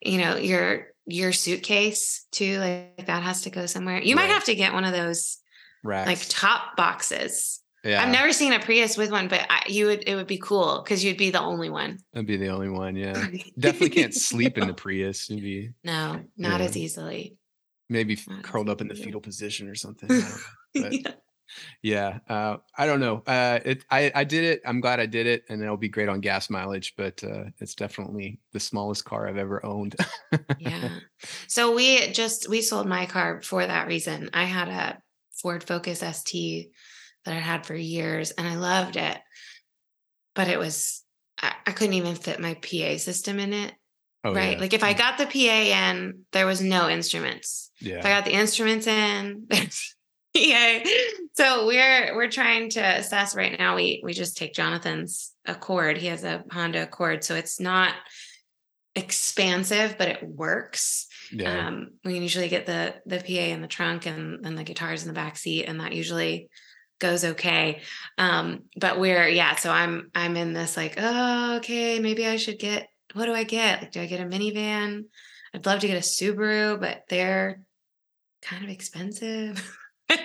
you 0.01 0.17
know, 0.17 0.37
your, 0.37 0.87
your 1.05 1.35
suitcase 1.35 2.25
too. 2.33 2.59
Like 2.61 3.05
that 3.09 3.23
has 3.23 3.43
to 3.43 3.51
go 3.51 3.67
somewhere. 3.67 4.01
You 4.01 4.17
right. 4.17 4.23
might 4.23 4.33
have 4.33 4.45
to 4.45 4.55
get 4.55 4.73
one 4.73 4.87
of 4.87 4.95
those 4.95 5.37
Racks. 5.85 6.07
like 6.07 6.21
top 6.31 6.79
boxes. 6.79 7.61
Yeah. 7.85 8.03
I've 8.03 8.09
never 8.09 8.33
seen 8.33 8.55
a 8.55 8.59
Prius 8.59 8.97
with 8.97 9.11
one, 9.11 9.29
but 9.29 9.47
I, 9.51 9.65
you 9.67 9.85
would, 9.85 10.05
it 10.07 10.15
would 10.15 10.27
be 10.27 10.39
cool 10.39 10.81
because 10.83 11.05
you'd 11.05 11.19
be 11.19 11.29
the 11.29 11.43
only 11.43 11.69
one. 11.69 11.99
I'd 12.15 12.25
be 12.25 12.39
the 12.39 12.49
only 12.49 12.71
one. 12.71 12.97
Yeah. 12.97 13.13
Definitely 13.59 13.91
can't 13.91 14.15
sleep 14.15 14.57
in 14.57 14.67
the 14.67 14.73
Prius. 14.73 15.29
Maybe. 15.29 15.75
No, 15.85 16.23
not 16.39 16.61
yeah. 16.61 16.67
as 16.67 16.75
easily 16.79 17.37
maybe 17.89 18.19
curled 18.43 18.69
up 18.69 18.81
in 18.81 18.89
the 18.89 18.95
fetal 18.95 19.21
position 19.21 19.69
or 19.69 19.75
something. 19.75 20.11
But, 20.75 20.93
yeah. 20.93 21.13
yeah 21.83 22.19
uh, 22.29 22.59
I 22.77 22.85
don't 22.85 23.01
know. 23.01 23.23
Uh, 23.27 23.61
it, 23.65 23.83
I, 23.91 24.13
I 24.15 24.25
did 24.25 24.45
it. 24.45 24.61
I'm 24.67 24.83
glad 24.83 25.01
I 25.01 25.07
did 25.07 25.27
it, 25.27 25.45
and 25.49 25.63
it'll 25.63 25.79
be 25.79 25.89
great 25.89 26.11
on 26.11 26.21
gas 26.21 26.51
mileage. 26.51 26.93
But 26.99 27.25
uh, 27.25 27.45
it's 27.61 27.75
definitely 27.75 28.41
the 28.53 28.61
smallest 28.61 29.07
car 29.07 29.27
I've 29.27 29.39
ever 29.39 29.65
owned. 29.65 29.97
yeah. 30.59 30.91
So 31.49 31.75
we 31.75 32.13
just 32.13 32.47
we 32.51 32.61
sold 32.61 32.87
my 32.87 33.07
car 33.07 33.41
for 33.41 33.65
that 33.65 33.87
reason. 33.87 34.29
I 34.35 34.45
had 34.45 34.69
a 34.69 34.99
Ford 35.41 35.65
Focus 35.65 36.01
ST 36.01 36.69
that 37.25 37.35
I 37.35 37.39
had 37.39 37.65
for 37.65 37.75
years, 37.75 38.33
and 38.33 38.47
I 38.47 38.57
loved 38.57 38.97
it, 38.97 39.19
but 40.35 40.49
it 40.49 40.59
was 40.59 41.03
I, 41.41 41.55
I 41.67 41.73
couldn't 41.73 41.95
even 41.95 42.17
fit 42.17 42.39
my 42.39 42.55
PA 42.55 42.99
system 42.99 43.39
in 43.39 43.55
it. 43.55 43.73
Oh, 44.27 44.35
right. 44.35 44.55
Yeah. 44.55 44.61
Like 44.61 44.73
if 44.73 44.83
I 44.83 44.93
mm. 44.93 44.99
got 44.99 45.19
the 45.19 45.27
PA 45.27 45.91
in, 45.91 46.23
there 46.33 46.47
was 46.47 46.61
no 46.61 46.89
instruments. 46.89 47.71
Yeah. 47.81 47.99
If 47.99 48.07
I 48.07 48.09
got 48.09 48.25
the 48.25 48.33
instruments 48.33 48.87
in, 48.87 49.45
there's 49.49 49.95
PA. 50.35 50.81
So 51.35 51.67
we're 51.67 52.15
we're 52.17 52.31
trying 52.31 52.71
to 52.71 52.81
assess 52.81 53.37
right 53.37 53.57
now. 53.59 53.77
We 53.77 54.01
we 54.03 54.13
just 54.13 54.37
take 54.37 54.55
Jonathan's 54.55 55.33
Accord. 55.45 55.97
He 55.97 56.09
has 56.09 56.25
a 56.25 56.45
Honda 56.51 56.83
Accord, 56.83 57.23
so 57.23 57.35
it's 57.37 57.61
not 57.61 57.95
expansive, 58.97 59.97
but 59.97 60.09
it 60.09 60.27
works. 60.27 61.07
Yeah. 61.31 61.69
Um, 61.69 61.91
we 62.05 62.15
can 62.15 62.23
usually 62.23 62.49
get 62.49 62.67
the 62.67 62.95
the 63.07 63.19
PA 63.19 63.53
in 63.53 63.63
the 63.63 63.69
trunk 63.69 64.07
and 64.07 64.45
then 64.45 64.57
the 64.57 64.65
guitars 64.65 65.03
in 65.03 65.09
the 65.09 65.15
back 65.15 65.37
seat, 65.37 65.67
and 65.67 65.81
that 65.81 65.93
usually 65.93 66.49
goes 66.99 67.25
okay. 67.25 67.83
Um, 68.19 68.65
but 68.77 68.99
we're 68.99 69.29
yeah, 69.29 69.55
so 69.57 69.71
I'm 69.71 70.11
I'm 70.15 70.37
in 70.37 70.53
this 70.53 70.77
like, 70.77 70.95
oh, 70.99 71.57
okay, 71.59 72.01
maybe 72.01 72.27
I 72.27 72.37
should 72.37 72.59
get 72.59 72.89
what 73.17 73.27
do 73.27 73.33
I 73.33 73.45
get? 73.45 73.81
Like, 73.81 73.93
do 73.93 74.01
I 74.03 74.07
get 74.07 74.21
a 74.21 74.25
minivan? 74.25 75.05
I'd 75.55 75.65
love 75.65 75.81
to 75.81 75.87
get 75.87 75.97
a 75.97 76.01
Subaru, 76.01 76.79
but 76.79 77.05
they're 77.09 77.63
kind 78.43 78.63
of 78.63 78.69
expensive. 78.69 79.59
so 80.11 80.17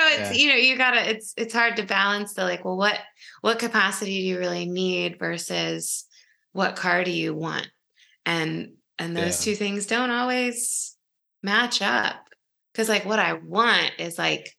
it's 0.00 0.30
yeah. 0.30 0.32
you 0.32 0.48
know 0.48 0.56
you 0.56 0.76
gotta 0.76 1.08
it's 1.08 1.32
it's 1.36 1.54
hard 1.54 1.76
to 1.76 1.84
balance 1.84 2.34
the 2.34 2.42
like 2.42 2.64
well 2.64 2.76
what 2.76 2.98
what 3.40 3.58
capacity 3.58 4.16
do 4.16 4.26
you 4.26 4.38
really 4.38 4.66
need 4.66 5.18
versus 5.18 6.06
what 6.52 6.74
car 6.74 7.04
do 7.04 7.12
you 7.12 7.32
want 7.32 7.68
and 8.24 8.72
and 8.98 9.16
those 9.16 9.46
yeah. 9.46 9.52
two 9.52 9.56
things 9.56 9.86
don't 9.86 10.10
always 10.10 10.96
match 11.42 11.82
up 11.82 12.16
because 12.72 12.88
like 12.88 13.04
what 13.04 13.20
i 13.20 13.34
want 13.34 13.92
is 13.98 14.18
like 14.18 14.50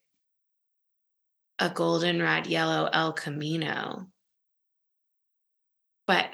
a 1.59 1.69
goldenrod 1.69 2.47
yellow 2.47 2.89
el 2.93 3.11
camino 3.11 4.07
but 6.05 6.27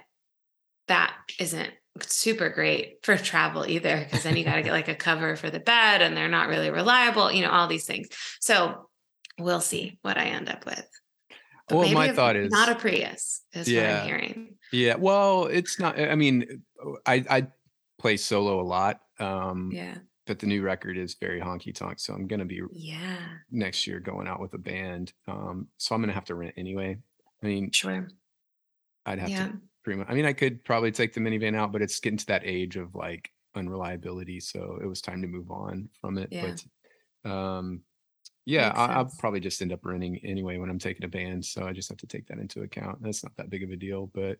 that 0.93 1.15
isn't 1.39 1.71
super 2.01 2.49
great 2.49 2.99
for 3.01 3.17
travel 3.17 3.65
either 3.67 3.97
because 3.97 4.23
then 4.23 4.37
you 4.37 4.43
got 4.43 4.55
to 4.55 4.61
get 4.61 4.71
like 4.71 4.87
a 4.87 4.95
cover 4.95 5.35
for 5.35 5.49
the 5.49 5.59
bed 5.59 6.03
and 6.03 6.15
they're 6.15 6.29
not 6.29 6.47
really 6.47 6.69
reliable 6.69 7.31
you 7.31 7.41
know 7.41 7.49
all 7.49 7.67
these 7.67 7.85
things. 7.85 8.07
So 8.39 8.89
we'll 9.39 9.61
see 9.61 9.97
what 10.03 10.17
i 10.17 10.25
end 10.25 10.49
up 10.49 10.65
with. 10.65 10.87
But 11.67 11.77
well 11.77 11.91
my 11.91 12.11
thought 12.11 12.35
is 12.35 12.51
not 12.51 12.69
a 12.69 12.75
prius 12.75 13.41
is 13.53 13.67
yeah, 13.67 13.81
what 13.81 14.01
i'm 14.01 14.07
hearing. 14.07 14.55
Yeah 14.71 14.95
well 14.95 15.45
it's 15.45 15.79
not 15.79 15.99
i 15.99 16.15
mean 16.15 16.63
i 17.05 17.23
i 17.29 17.47
play 17.97 18.17
solo 18.17 18.61
a 18.61 18.67
lot 18.77 19.01
um 19.19 19.71
yeah. 19.73 19.95
but 20.27 20.37
the 20.39 20.45
new 20.45 20.61
record 20.61 20.97
is 20.97 21.15
very 21.15 21.39
honky 21.39 21.73
tonk 21.73 21.99
so 21.99 22.13
i'm 22.13 22.27
gonna 22.27 22.45
be 22.45 22.61
yeah. 22.71 23.17
next 23.49 23.87
year 23.87 23.99
going 23.99 24.27
out 24.27 24.39
with 24.39 24.53
a 24.53 24.57
band 24.57 25.13
um 25.27 25.67
so 25.77 25.95
i'm 25.95 26.01
gonna 26.01 26.13
have 26.13 26.25
to 26.25 26.35
rent 26.35 26.53
anyway. 26.57 26.97
I 27.41 27.45
mean 27.45 27.71
sure. 27.71 28.07
I'd 29.05 29.19
have 29.19 29.29
yeah. 29.29 29.47
to 29.47 29.53
pretty 29.83 29.99
much. 29.99 30.07
I 30.09 30.13
mean, 30.13 30.25
I 30.25 30.33
could 30.33 30.63
probably 30.63 30.91
take 30.91 31.13
the 31.13 31.19
minivan 31.19 31.55
out, 31.55 31.71
but 31.71 31.81
it's 31.81 31.99
getting 31.99 32.17
to 32.17 32.25
that 32.27 32.43
age 32.45 32.75
of 32.75 32.95
like 32.95 33.31
unreliability. 33.55 34.39
So 34.39 34.79
it 34.81 34.85
was 34.85 35.01
time 35.01 35.21
to 35.21 35.27
move 35.27 35.51
on 35.51 35.89
from 35.99 36.17
it. 36.17 36.29
Yeah. 36.31 36.55
But 37.23 37.31
um, 37.31 37.81
yeah, 38.45 38.69
I, 38.75 39.01
will 39.01 39.11
probably 39.19 39.39
just 39.39 39.61
end 39.61 39.71
up 39.71 39.85
renting 39.85 40.17
anyway 40.23 40.57
when 40.57 40.69
I'm 40.69 40.79
taking 40.79 41.05
a 41.05 41.09
band. 41.09 41.45
So 41.45 41.65
I 41.65 41.73
just 41.73 41.89
have 41.89 41.97
to 41.99 42.07
take 42.07 42.27
that 42.27 42.39
into 42.39 42.61
account. 42.61 43.01
That's 43.01 43.23
not 43.23 43.35
that 43.37 43.49
big 43.49 43.63
of 43.63 43.71
a 43.71 43.75
deal. 43.75 44.11
But 44.13 44.39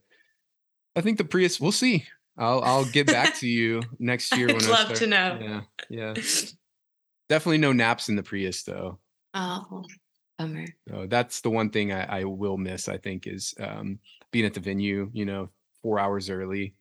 I 0.96 1.02
think 1.02 1.18
the 1.18 1.26
Prius, 1.26 1.60
we'll 1.60 1.72
see. 1.72 2.06
I'll 2.38 2.62
I'll 2.64 2.86
get 2.86 3.08
back 3.08 3.36
to 3.38 3.48
you 3.48 3.82
next 4.00 4.36
year. 4.36 4.50
I'd 4.50 4.56
when 4.56 4.70
love 4.70 4.80
I 4.80 4.84
start. 4.84 4.96
to 4.96 5.08
know. 5.08 5.38
Yeah, 5.40 5.62
yeah. 5.90 6.24
Definitely 7.30 7.60
no 7.60 7.72
naps 7.72 8.10
in 8.10 8.16
the 8.16 8.24
Prius 8.24 8.64
though. 8.64 9.00
Oh, 9.34 9.84
bummer. 10.38 10.66
So 10.90 11.06
that's 11.08 11.42
the 11.42 11.50
one 11.50 11.70
thing 11.70 11.92
I, 11.92 12.22
I 12.22 12.24
will 12.26 12.58
miss. 12.58 12.90
I 12.90 12.98
think 12.98 13.28
is 13.28 13.54
um, 13.60 14.00
being 14.34 14.46
at 14.46 14.54
the 14.54 14.60
venue, 14.60 15.10
you 15.14 15.24
know, 15.24 15.50
four 15.82 16.00
hours 16.00 16.30
early. 16.30 16.76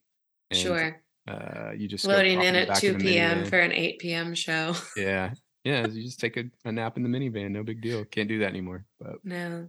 And, 0.51 0.59
sure. 0.59 1.03
Uh, 1.29 1.71
you 1.77 1.87
just 1.87 2.05
loading 2.05 2.43
in 2.43 2.57
at 2.57 2.75
2 2.77 2.97
p.m. 2.97 3.45
for 3.45 3.61
an 3.61 3.71
8 3.71 4.01
p.m. 4.01 4.35
show. 4.35 4.75
yeah. 4.97 5.35
Yeah. 5.63 5.87
You 5.87 6.03
just 6.03 6.19
take 6.19 6.37
a, 6.37 6.45
a, 6.65 6.73
nap 6.73 6.97
in 6.97 7.05
the 7.05 7.09
minivan. 7.09 7.53
No 7.53 7.63
big 7.63 7.81
deal. 7.81 8.05
Can't 8.05 8.29
do 8.29 8.41
that 8.41 8.49
anymore. 8.49 8.85
But 8.99 9.17
no. 9.23 9.69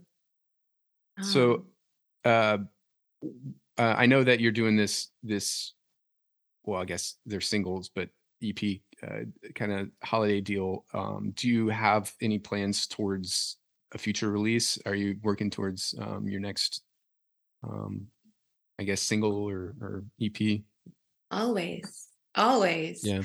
Oh. 1.20 1.24
So, 1.24 1.66
uh, 2.26 2.58
uh, 3.78 3.96
I 3.98 4.08
know 4.08 4.24
that 4.24 4.40
you're 4.40 4.52
doing 4.52 4.76
this, 4.76 5.10
this, 5.22 5.74
well, 6.64 6.82
I 6.82 6.86
guess 6.86 7.18
they're 7.26 7.42
singles, 7.42 7.90
but 7.94 8.10
EP 8.44 8.80
uh, 9.06 9.26
kind 9.56 9.72
of 9.72 9.90
holiday 10.04 10.42
deal. 10.42 10.86
Um, 10.94 11.34
do 11.36 11.48
you 11.48 11.68
have 11.70 12.12
any 12.22 12.40
plans 12.40 12.88
towards 12.88 13.58
a 13.94 13.98
future 13.98 14.32
release? 14.32 14.80
Are 14.86 14.96
you 14.96 15.18
working 15.22 15.50
towards 15.50 15.94
um, 16.00 16.28
your 16.28 16.40
next 16.40 16.82
um, 17.64 18.08
I 18.80 18.84
guess 18.84 19.02
single 19.02 19.36
or, 19.36 19.76
or 19.82 20.04
EP? 20.22 20.62
Always, 21.32 22.08
always. 22.36 23.04
Yeah. 23.04 23.24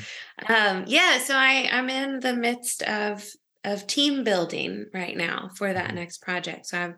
Um, 0.48 0.84
yeah. 0.86 1.18
So 1.18 1.34
I 1.34 1.68
I'm 1.70 1.88
in 1.90 2.20
the 2.20 2.34
midst 2.34 2.82
of 2.82 3.24
of 3.64 3.86
team 3.86 4.24
building 4.24 4.86
right 4.94 5.16
now 5.16 5.50
for 5.56 5.72
that 5.72 5.88
mm-hmm. 5.88 5.96
next 5.96 6.22
project. 6.22 6.66
So 6.66 6.78
I've 6.80 6.94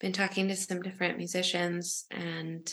been 0.00 0.12
talking 0.12 0.48
to 0.48 0.56
some 0.56 0.80
different 0.80 1.18
musicians 1.18 2.06
and 2.10 2.72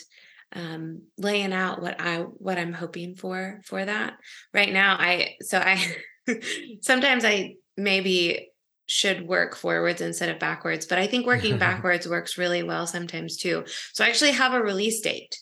um, 0.54 1.02
laying 1.18 1.52
out 1.52 1.80
what 1.80 2.00
I 2.00 2.18
what 2.18 2.58
I'm 2.58 2.72
hoping 2.72 3.16
for 3.16 3.60
for 3.64 3.84
that. 3.84 4.14
Right 4.52 4.72
now, 4.72 4.96
I 4.98 5.36
so 5.40 5.58
I 5.58 5.80
sometimes 6.82 7.24
I 7.24 7.56
maybe 7.76 8.51
should 8.86 9.26
work 9.26 9.56
forwards 9.56 10.00
instead 10.00 10.28
of 10.28 10.38
backwards. 10.38 10.86
But 10.86 10.98
I 10.98 11.06
think 11.06 11.26
working 11.26 11.58
backwards 11.66 12.08
works 12.08 12.38
really 12.38 12.62
well 12.62 12.86
sometimes 12.86 13.36
too. 13.36 13.64
So 13.92 14.04
I 14.04 14.08
actually 14.08 14.32
have 14.32 14.54
a 14.54 14.62
release 14.62 15.00
date 15.00 15.36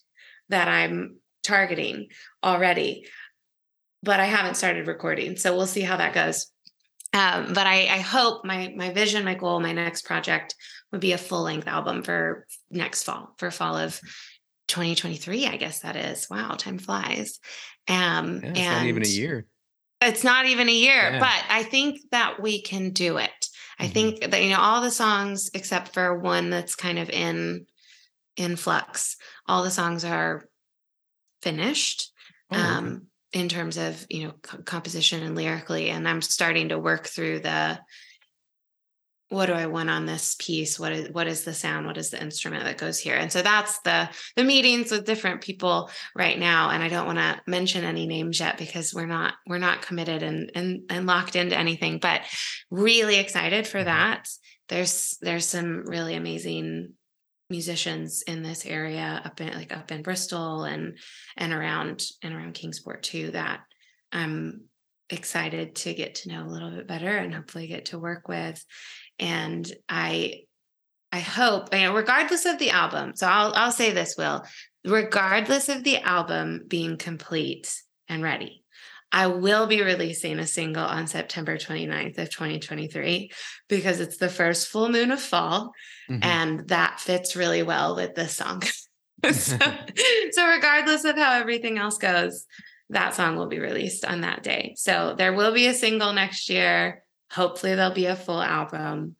that 0.49 0.69
I'm 0.69 1.17
targeting 1.43 2.09
already, 2.45 3.07
but 4.03 4.21
I 4.21 4.27
haven't 4.27 4.57
started 4.57 4.87
recording. 4.87 5.37
So 5.37 5.57
we'll 5.57 5.67
see 5.67 5.83
how 5.83 5.97
that 5.97 6.15
goes. 6.15 6.47
Um, 7.13 7.53
but 7.55 7.67
I, 7.67 7.89
I 7.89 7.99
hope 7.99 8.45
my 8.45 8.73
my 8.77 8.93
vision, 8.93 9.25
my 9.25 9.35
goal, 9.35 9.59
my 9.59 9.73
next 9.73 10.05
project 10.05 10.55
would 10.93 11.01
be 11.01 11.13
a 11.13 11.19
full 11.19 11.43
length 11.43 11.67
album 11.67 12.03
for 12.03 12.47
next 12.71 13.03
fall, 13.03 13.35
for 13.39 13.51
fall 13.51 13.77
of 13.77 14.01
2023. 14.69 15.47
I 15.47 15.57
guess 15.57 15.81
that 15.81 15.97
is. 15.97 16.29
Wow, 16.31 16.55
time 16.55 16.79
flies. 16.79 17.41
Um, 17.89 18.41
yeah, 18.43 18.51
it's 18.51 18.61
and 18.61 18.79
not 18.79 18.87
even 18.87 19.05
a 19.05 19.09
year. 19.09 19.47
It's 20.00 20.25
not 20.25 20.47
even 20.47 20.69
a 20.69 20.73
year, 20.73 21.12
yeah. 21.12 21.19
but 21.19 21.45
I 21.49 21.62
think 21.62 22.00
that 22.11 22.40
we 22.40 22.62
can 22.62 22.90
do 22.90 23.19
it. 23.19 23.30
I 23.78 23.85
mm-hmm. 23.85 23.92
think 23.92 24.30
that 24.30 24.42
you 24.42 24.50
know 24.50 24.61
all 24.61 24.80
the 24.80 24.90
songs 24.90 25.50
except 25.54 25.95
for 25.95 26.19
one 26.19 26.50
that's 26.50 26.75
kind 26.75 26.99
of 26.99 27.11
in 27.11 27.66
in 28.37 28.57
flux. 28.57 29.16
All 29.47 29.62
the 29.62 29.71
songs 29.71 30.04
are 30.04 30.45
finished. 31.42 32.12
Oh, 32.52 32.59
um 32.59 33.07
in 33.33 33.49
terms 33.49 33.76
of 33.76 34.07
you 34.09 34.26
know 34.26 34.35
composition 34.64 35.23
and 35.23 35.37
lyrically 35.37 35.90
and 35.90 36.09
i'm 36.09 36.23
starting 36.23 36.71
to 36.71 36.78
work 36.78 37.07
through 37.07 37.38
the 37.40 37.78
what 39.31 39.47
do 39.47 39.53
I 39.53 39.67
want 39.67 39.89
on 39.89 40.07
this 40.07 40.35
piece? 40.41 40.79
What 40.79 40.93
is 40.93 41.11
what 41.13 41.29
is 41.29 41.45
the 41.45 41.55
sound? 41.55 41.87
What 41.87 41.97
is 41.97 42.11
the 42.11 42.21
instrument 42.21 42.65
that 42.65 42.79
goes 42.79 42.99
here? 42.99 43.15
And 43.15 43.31
so 43.31 43.43
that's 43.43 43.79
the 43.81 44.11
the 44.37 44.43
meetings 44.43 44.91
with 44.91 45.07
different 45.07 45.41
people 45.41 45.89
right 46.17 46.37
now. 46.37 46.71
And 46.71 46.83
I 46.83 46.89
don't 46.89 47.07
want 47.07 47.19
to 47.19 47.41
mention 47.47 47.85
any 47.85 48.07
names 48.07 48.41
yet 48.41 48.59
because 48.59 48.93
we're 48.93 49.07
not 49.07 49.35
we're 49.47 49.59
not 49.59 49.83
committed 49.83 50.25
and 50.25 50.51
and 50.57 50.83
and 50.91 51.07
locked 51.07 51.37
into 51.37 51.57
anything, 51.57 51.99
but 51.99 52.23
really 52.71 53.19
excited 53.19 53.69
for 53.69 53.79
mm-hmm. 53.79 53.87
that. 53.87 54.29
There's 54.69 55.17
there's 55.21 55.47
some 55.47 55.85
really 55.87 56.17
amazing 56.17 56.95
musicians 57.49 58.23
in 58.23 58.43
this 58.43 58.67
area 58.67 59.23
up 59.25 59.41
in 59.41 59.55
like 59.55 59.75
up 59.75 59.93
in 59.93 60.03
Bristol 60.03 60.65
and 60.65 60.99
and 61.37 61.53
around 61.53 62.03
and 62.23 62.35
around 62.35 62.55
Kingsport 62.55 63.05
too 63.05 63.31
that 63.31 63.61
I'm 64.11 64.63
excited 65.11 65.75
to 65.75 65.93
get 65.95 66.17
to 66.17 66.29
know 66.29 66.45
a 66.45 66.49
little 66.49 66.71
bit 66.71 66.87
better 66.87 67.17
and 67.17 67.35
hopefully 67.35 67.67
get 67.67 67.87
to 67.87 67.99
work 67.99 68.29
with 68.29 68.65
and 69.21 69.73
i 69.89 70.41
i 71.12 71.21
hope 71.21 71.73
you 71.73 71.81
know 71.81 71.95
regardless 71.95 72.47
of 72.47 72.59
the 72.59 72.71
album 72.71 73.12
so 73.15 73.27
i'll 73.27 73.53
i'll 73.55 73.73
say 73.73 73.93
this 73.93 74.17
will 74.19 74.45
regardless 74.85 75.69
of 75.69 75.85
the 75.85 75.99
album 75.99 76.62
being 76.67 76.97
complete 76.97 77.83
and 78.09 78.23
ready 78.23 78.61
I 79.12 79.27
will 79.27 79.67
be 79.67 79.83
releasing 79.83 80.39
a 80.39 80.47
single 80.47 80.85
on 80.85 81.07
September 81.07 81.57
29th 81.57 82.19
of 82.19 82.31
2023 82.31 83.31
because 83.69 84.00
it's 84.00 84.19
the 84.19 84.29
first 84.29 84.69
full 84.69 84.89
moon 84.89 85.11
of 85.11 85.21
fall 85.21 85.73
mm-hmm. 86.09 86.23
and 86.23 86.69
that 86.69 87.00
fits 87.00 87.35
really 87.35 87.62
well 87.62 87.97
with 87.97 88.15
this 88.15 88.37
song. 88.37 88.62
so, 89.33 89.59
so 90.31 90.49
regardless 90.49 91.05
of 91.05 91.17
how 91.17 91.33
everything 91.33 91.79
else 91.79 91.99
goes, 91.99 92.47
that 92.91 93.15
song 93.15 93.37
will 93.37 93.49
be 93.49 93.59
released 93.59 94.05
on 94.05 94.21
that 94.21 94.43
day. 94.43 94.75
So 94.77 95.15
there 95.17 95.33
will 95.33 95.53
be 95.53 95.67
a 95.67 95.75
single 95.75 96.12
next 96.12 96.49
year. 96.49 97.03
Hopefully, 97.33 97.75
there'll 97.75 97.95
be 97.95 98.07
a 98.07 98.17
full 98.17 98.41
album. 98.41 99.17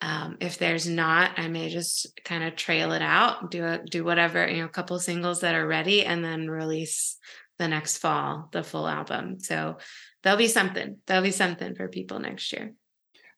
Um, 0.00 0.36
if 0.40 0.58
there's 0.58 0.88
not, 0.88 1.38
I 1.38 1.46
may 1.46 1.68
just 1.68 2.20
kind 2.24 2.42
of 2.42 2.56
trail 2.56 2.92
it 2.92 3.02
out, 3.02 3.52
do 3.52 3.64
a, 3.64 3.78
do 3.78 4.02
whatever, 4.02 4.48
you 4.48 4.58
know, 4.58 4.66
a 4.66 4.68
couple 4.68 4.98
singles 4.98 5.40
that 5.40 5.54
are 5.54 5.66
ready, 5.66 6.04
and 6.04 6.24
then 6.24 6.50
release 6.50 7.16
the 7.58 7.68
next 7.68 7.98
fall 7.98 8.48
the 8.52 8.64
full 8.64 8.88
album. 8.88 9.38
So 9.38 9.78
there'll 10.22 10.38
be 10.38 10.48
something. 10.48 10.96
There'll 11.06 11.22
be 11.22 11.30
something 11.30 11.74
for 11.76 11.88
people 11.88 12.18
next 12.18 12.52
year. 12.52 12.74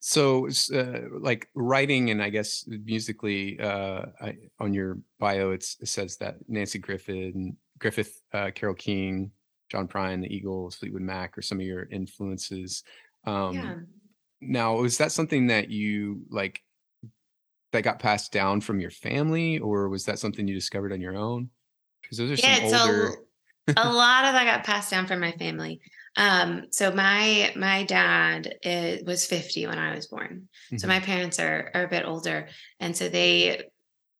So, 0.01 0.49
uh, 0.75 1.01
like 1.19 1.49
writing 1.55 2.11
and 2.11 2.23
I 2.23 2.29
guess 2.29 2.67
musically, 2.67 3.59
uh, 3.59 4.07
I, 4.21 4.37
on 4.61 4.75
your 4.75 4.99
bio, 5.19 5.53
it 5.53 5.63
says 5.63 6.19
that 6.19 6.37
nanci 6.51 6.79
Griffith, 6.79 7.35
Griffith, 7.79 8.21
uh, 8.35 8.51
Carole 8.55 8.75
King, 8.75 9.31
John 9.71 9.89
Prine, 9.89 10.21
the 10.21 10.35
Eagles, 10.35 10.75
Fleetwood 10.75 11.01
Mac, 11.01 11.39
or 11.39 11.43
some 11.43 11.59
of 11.59 11.65
your 11.65 11.85
influences. 11.85 12.85
Um, 13.27 13.55
yeah. 13.55 13.75
Now, 14.49 14.77
was 14.77 14.99
that 14.99 15.13
something 15.13 15.49
that 15.49 15.71
you 15.71 16.23
like 16.31 16.61
that 17.73 17.83
got 17.83 17.99
passed 17.99 18.33
down 18.33 18.61
from 18.61 18.81
your 18.81 18.91
family, 18.91 19.59
or 19.59 19.89
was 19.89 20.05
that 20.05 20.19
something 20.19 20.47
you 20.47 20.55
discovered 20.55 20.93
on 20.93 21.01
your 21.01 21.17
own? 21.17 21.51
Because 22.03 22.19
those 22.19 22.31
are 22.31 22.47
yeah, 22.47 22.69
some 22.69 22.81
older. 22.81 23.09
So 23.69 23.75
a 23.77 23.93
lot 23.93 24.25
of 24.27 24.33
that 24.33 24.45
got 24.45 24.65
passed 24.65 24.91
down 24.91 25.07
from 25.07 25.21
my 25.21 25.33
family. 25.33 25.81
Um, 26.17 26.67
so 26.71 26.93
my 26.93 27.53
my 27.57 27.85
dad 27.85 28.55
is, 28.63 29.03
was 29.05 29.27
50 29.27 29.67
when 29.67 29.79
I 29.79 29.95
was 29.95 30.07
born. 30.07 30.49
Mm-hmm. 30.67 30.77
So 30.79 30.87
my 30.87 31.01
parents 31.01 31.41
are 31.41 31.71
are 31.75 31.85
a 31.85 31.89
bit 31.89 32.05
older, 32.07 32.49
and 32.81 32.97
so 32.97 33.09
they 33.09 33.65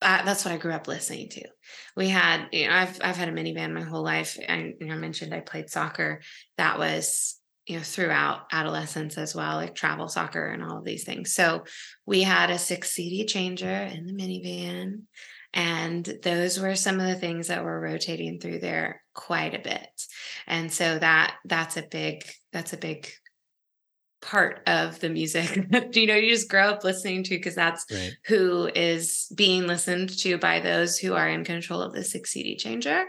uh, 0.05 0.23
that's 0.25 0.45
what 0.45 0.53
I 0.53 0.59
grew 0.59 0.73
up 0.73 0.87
listening 0.87 1.31
to. 1.31 1.49
We 1.97 2.09
had, 2.09 2.49
you 2.53 2.69
know, 2.69 2.75
I've 2.75 2.99
I've 3.03 3.17
had 3.17 3.29
a 3.29 3.33
minivan 3.33 3.73
my 3.73 3.83
whole 3.83 4.03
life. 4.03 4.39
And 4.47 4.75
you 4.81 4.87
know, 4.87 4.95
I 4.95 4.99
mentioned 4.99 5.33
I 5.33 5.41
played 5.41 5.71
soccer. 5.71 6.21
That 6.59 6.79
was 6.79 7.41
you 7.67 7.77
know 7.77 7.83
throughout 7.83 8.43
adolescence 8.53 9.17
as 9.17 9.35
well, 9.35 9.57
like 9.57 9.75
travel 9.75 10.09
soccer 10.09 10.47
and 10.47 10.63
all 10.63 10.79
of 10.79 10.85
these 10.85 11.05
things. 11.05 11.33
So 11.33 11.65
we 12.07 12.23
had 12.23 12.51
a 12.51 12.59
six 12.59 12.91
CD 12.91 13.25
changer 13.25 13.69
in 13.69 14.07
the 14.07 14.13
minivan, 14.13 15.03
and 15.53 16.05
those 16.23 16.61
were 16.61 16.75
some 16.75 17.01
of 17.01 17.07
the 17.07 17.15
things 17.15 17.49
that 17.49 17.65
were 17.65 17.81
rotating 17.81 18.39
through 18.39 18.59
there 18.59 19.03
quite 19.15 19.55
a 19.55 19.61
bit. 19.61 19.89
And 20.47 20.71
so 20.71 20.99
that 20.99 21.37
that's 21.45 21.77
a 21.77 21.83
big 21.83 22.25
that's 22.53 22.73
a 22.73 22.79
big 22.79 23.09
part 24.21 24.63
of 24.67 24.99
the 25.01 25.11
music 25.11 25.55
you 25.93 26.07
know 26.07 26.15
you 26.15 26.31
just 26.31 26.49
grow 26.49 26.71
up 26.71 26.83
listening 26.83 27.23
to 27.23 27.37
because 27.37 27.55
that's 27.55 27.85
right. 27.93 28.13
who 28.25 28.71
is 28.75 29.31
being 29.37 29.67
listened 29.67 30.09
to 30.09 30.39
by 30.39 30.61
those 30.61 30.99
who 30.99 31.13
are 31.13 31.29
in 31.29 31.45
control 31.45 31.83
of 31.83 31.93
the 31.93 32.03
six 32.03 32.33
cd 32.33 32.57
changer 32.57 33.05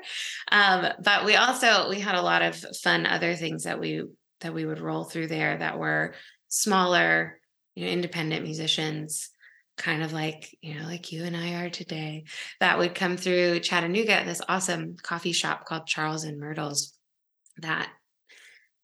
um, 0.52 0.86
but 1.02 1.24
we 1.24 1.38
also 1.38 1.90
we 1.90 2.02
had 2.02 2.16
a 2.16 2.22
lot 2.22 2.42
of 2.42 2.58
fun 2.84 3.06
other 3.06 3.34
things 3.34 3.64
that 3.64 3.80
we 3.80 4.04
that 4.42 4.54
we 4.54 4.66
would 4.66 4.80
roll 4.80 5.04
through 5.04 5.28
there 5.28 5.58
that 5.58 5.78
were 5.78 6.14
smaller 6.48 7.40
you 7.76 7.86
know 7.86 7.92
independent 7.92 8.44
musicians 8.44 9.30
kind 9.78 10.04
of 10.04 10.14
like 10.14 10.56
you 10.62 10.76
know 10.76 10.86
like 10.86 11.12
you 11.12 11.24
and 11.24 11.36
i 11.36 11.56
are 11.56 11.70
today 11.70 12.24
that 12.60 12.78
would 12.78 12.96
come 12.96 13.18
through 13.18 13.60
chattanooga 13.60 14.24
this 14.26 14.42
awesome 14.48 14.96
coffee 15.02 15.34
shop 15.34 15.66
called 15.66 15.86
charles 15.86 16.24
and 16.24 16.40
myrtle's 16.40 16.98
that 17.58 17.90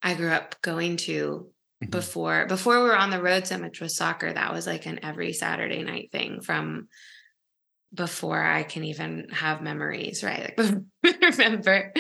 i 0.02 0.14
grew 0.14 0.32
up 0.32 0.62
going 0.62 0.98
to 0.98 1.48
Mm-hmm. 1.82 1.90
before 1.90 2.46
before 2.46 2.84
we 2.84 2.90
were 2.90 2.96
on 2.96 3.10
the 3.10 3.22
road 3.22 3.48
so 3.48 3.58
much 3.58 3.82
with 3.82 3.92
soccer 3.92 4.32
that 4.32 4.54
was 4.54 4.68
like 4.68 4.86
an 4.86 5.00
every 5.02 5.34
saturday 5.34 5.82
night 5.82 6.12
thing 6.12 6.42
from 6.42 6.88
before 7.94 8.42
i 8.42 8.64
can 8.64 8.84
even 8.84 9.28
have 9.32 9.62
memories 9.62 10.24
right 10.24 10.58
like 10.58 10.78
remember 11.22 11.92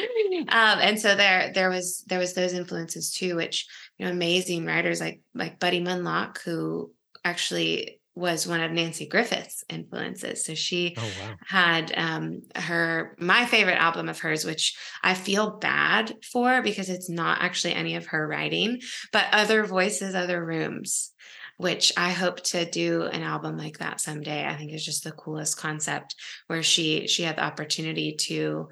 um, 0.47 0.79
and 0.79 0.99
so 0.99 1.15
there 1.15 1.51
there 1.53 1.69
was 1.69 2.03
there 2.07 2.19
was 2.19 2.33
those 2.33 2.53
influences 2.53 3.11
too 3.11 3.35
which 3.35 3.67
you 3.97 4.05
know 4.05 4.11
amazing 4.11 4.65
writers 4.65 5.01
like 5.01 5.21
like 5.33 5.59
buddy 5.59 5.81
mondlock 5.81 6.37
who 6.43 6.91
actually 7.23 8.01
was 8.13 8.45
one 8.45 8.59
of 8.59 8.71
Nanci 8.71 9.09
Griffith's 9.09 9.63
influences. 9.69 10.43
So 10.43 10.53
she 10.53 10.95
oh, 10.97 11.01
wow. 11.21 11.35
had 11.47 11.93
um, 11.95 12.41
her 12.55 13.15
my 13.19 13.45
favorite 13.45 13.79
album 13.79 14.09
of 14.09 14.19
hers, 14.19 14.43
which 14.43 14.77
I 15.01 15.13
feel 15.13 15.57
bad 15.57 16.13
for 16.31 16.61
because 16.61 16.89
it's 16.89 17.09
not 17.09 17.41
actually 17.41 17.73
any 17.73 17.95
of 17.95 18.07
her 18.07 18.27
writing, 18.27 18.81
but 19.13 19.27
Other 19.31 19.65
Voices, 19.65 20.13
Other 20.13 20.43
Rooms, 20.43 21.11
which 21.61 21.93
I 21.95 22.11
hope 22.11 22.41
to 22.45 22.69
do 22.69 23.03
an 23.03 23.21
album 23.21 23.57
like 23.57 23.77
that 23.77 24.01
someday. 24.01 24.45
I 24.45 24.55
think 24.55 24.73
is 24.73 24.85
just 24.85 25.03
the 25.03 25.11
coolest 25.11 25.57
concept 25.57 26.15
where 26.47 26.63
she 26.63 27.07
she 27.07 27.23
had 27.23 27.37
the 27.37 27.43
opportunity 27.43 28.15
to 28.21 28.69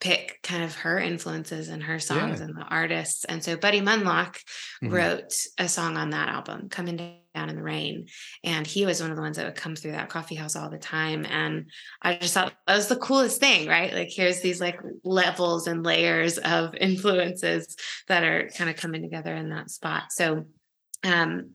pick 0.00 0.40
kind 0.42 0.64
of 0.64 0.74
her 0.74 0.98
influences 0.98 1.68
and 1.68 1.80
her 1.80 2.00
songs 2.00 2.40
yeah. 2.40 2.46
and 2.46 2.56
the 2.56 2.64
artists. 2.64 3.24
And 3.24 3.42
so 3.42 3.56
Buddy 3.56 3.80
Mondlock 3.80 4.34
mm-hmm. 4.82 4.88
wrote 4.88 5.32
a 5.58 5.68
song 5.68 5.96
on 5.96 6.10
that 6.10 6.28
album, 6.28 6.68
Coming 6.68 6.96
Down 6.96 7.48
in 7.48 7.54
the 7.54 7.62
Rain. 7.62 8.06
And 8.42 8.66
he 8.66 8.84
was 8.84 9.00
one 9.00 9.10
of 9.10 9.16
the 9.16 9.22
ones 9.22 9.36
that 9.36 9.46
would 9.46 9.54
come 9.54 9.76
through 9.76 9.92
that 9.92 10.08
coffee 10.08 10.34
house 10.34 10.56
all 10.56 10.70
the 10.70 10.78
time. 10.78 11.24
And 11.24 11.70
I 12.02 12.16
just 12.16 12.34
thought 12.34 12.52
that 12.66 12.74
was 12.74 12.88
the 12.88 12.96
coolest 12.96 13.38
thing, 13.38 13.68
right? 13.68 13.92
Like 13.92 14.10
here's 14.10 14.40
these 14.40 14.60
like 14.60 14.80
levels 15.04 15.68
and 15.68 15.84
layers 15.84 16.36
of 16.38 16.74
influences 16.80 17.76
that 18.08 18.24
are 18.24 18.50
kind 18.56 18.70
of 18.70 18.74
coming 18.74 19.02
together 19.02 19.32
in 19.32 19.50
that 19.50 19.70
spot. 19.70 20.10
So 20.10 20.46
um 21.04 21.50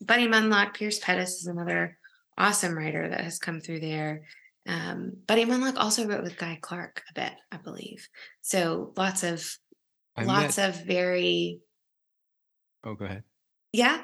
Buddy 0.00 0.26
Mondlock, 0.26 0.74
Pierce 0.74 0.98
Pettis 0.98 1.40
is 1.40 1.46
another 1.46 1.96
awesome 2.36 2.76
writer 2.76 3.08
that 3.08 3.20
has 3.20 3.38
come 3.38 3.60
through 3.60 3.80
there. 3.80 4.22
Um, 4.66 5.12
Buddy 5.26 5.44
Mondlock 5.44 5.76
also 5.76 6.06
wrote 6.06 6.22
with 6.22 6.38
Guy 6.38 6.58
Clark 6.60 7.02
a 7.10 7.14
bit, 7.14 7.32
I 7.52 7.58
believe. 7.58 8.08
So 8.42 8.92
lots 8.96 9.22
of 9.22 9.46
I 10.16 10.24
lots 10.24 10.56
met... 10.56 10.70
of 10.70 10.84
very 10.84 11.60
Oh, 12.84 12.94
go 12.94 13.06
ahead. 13.06 13.24
Yeah. 13.72 14.02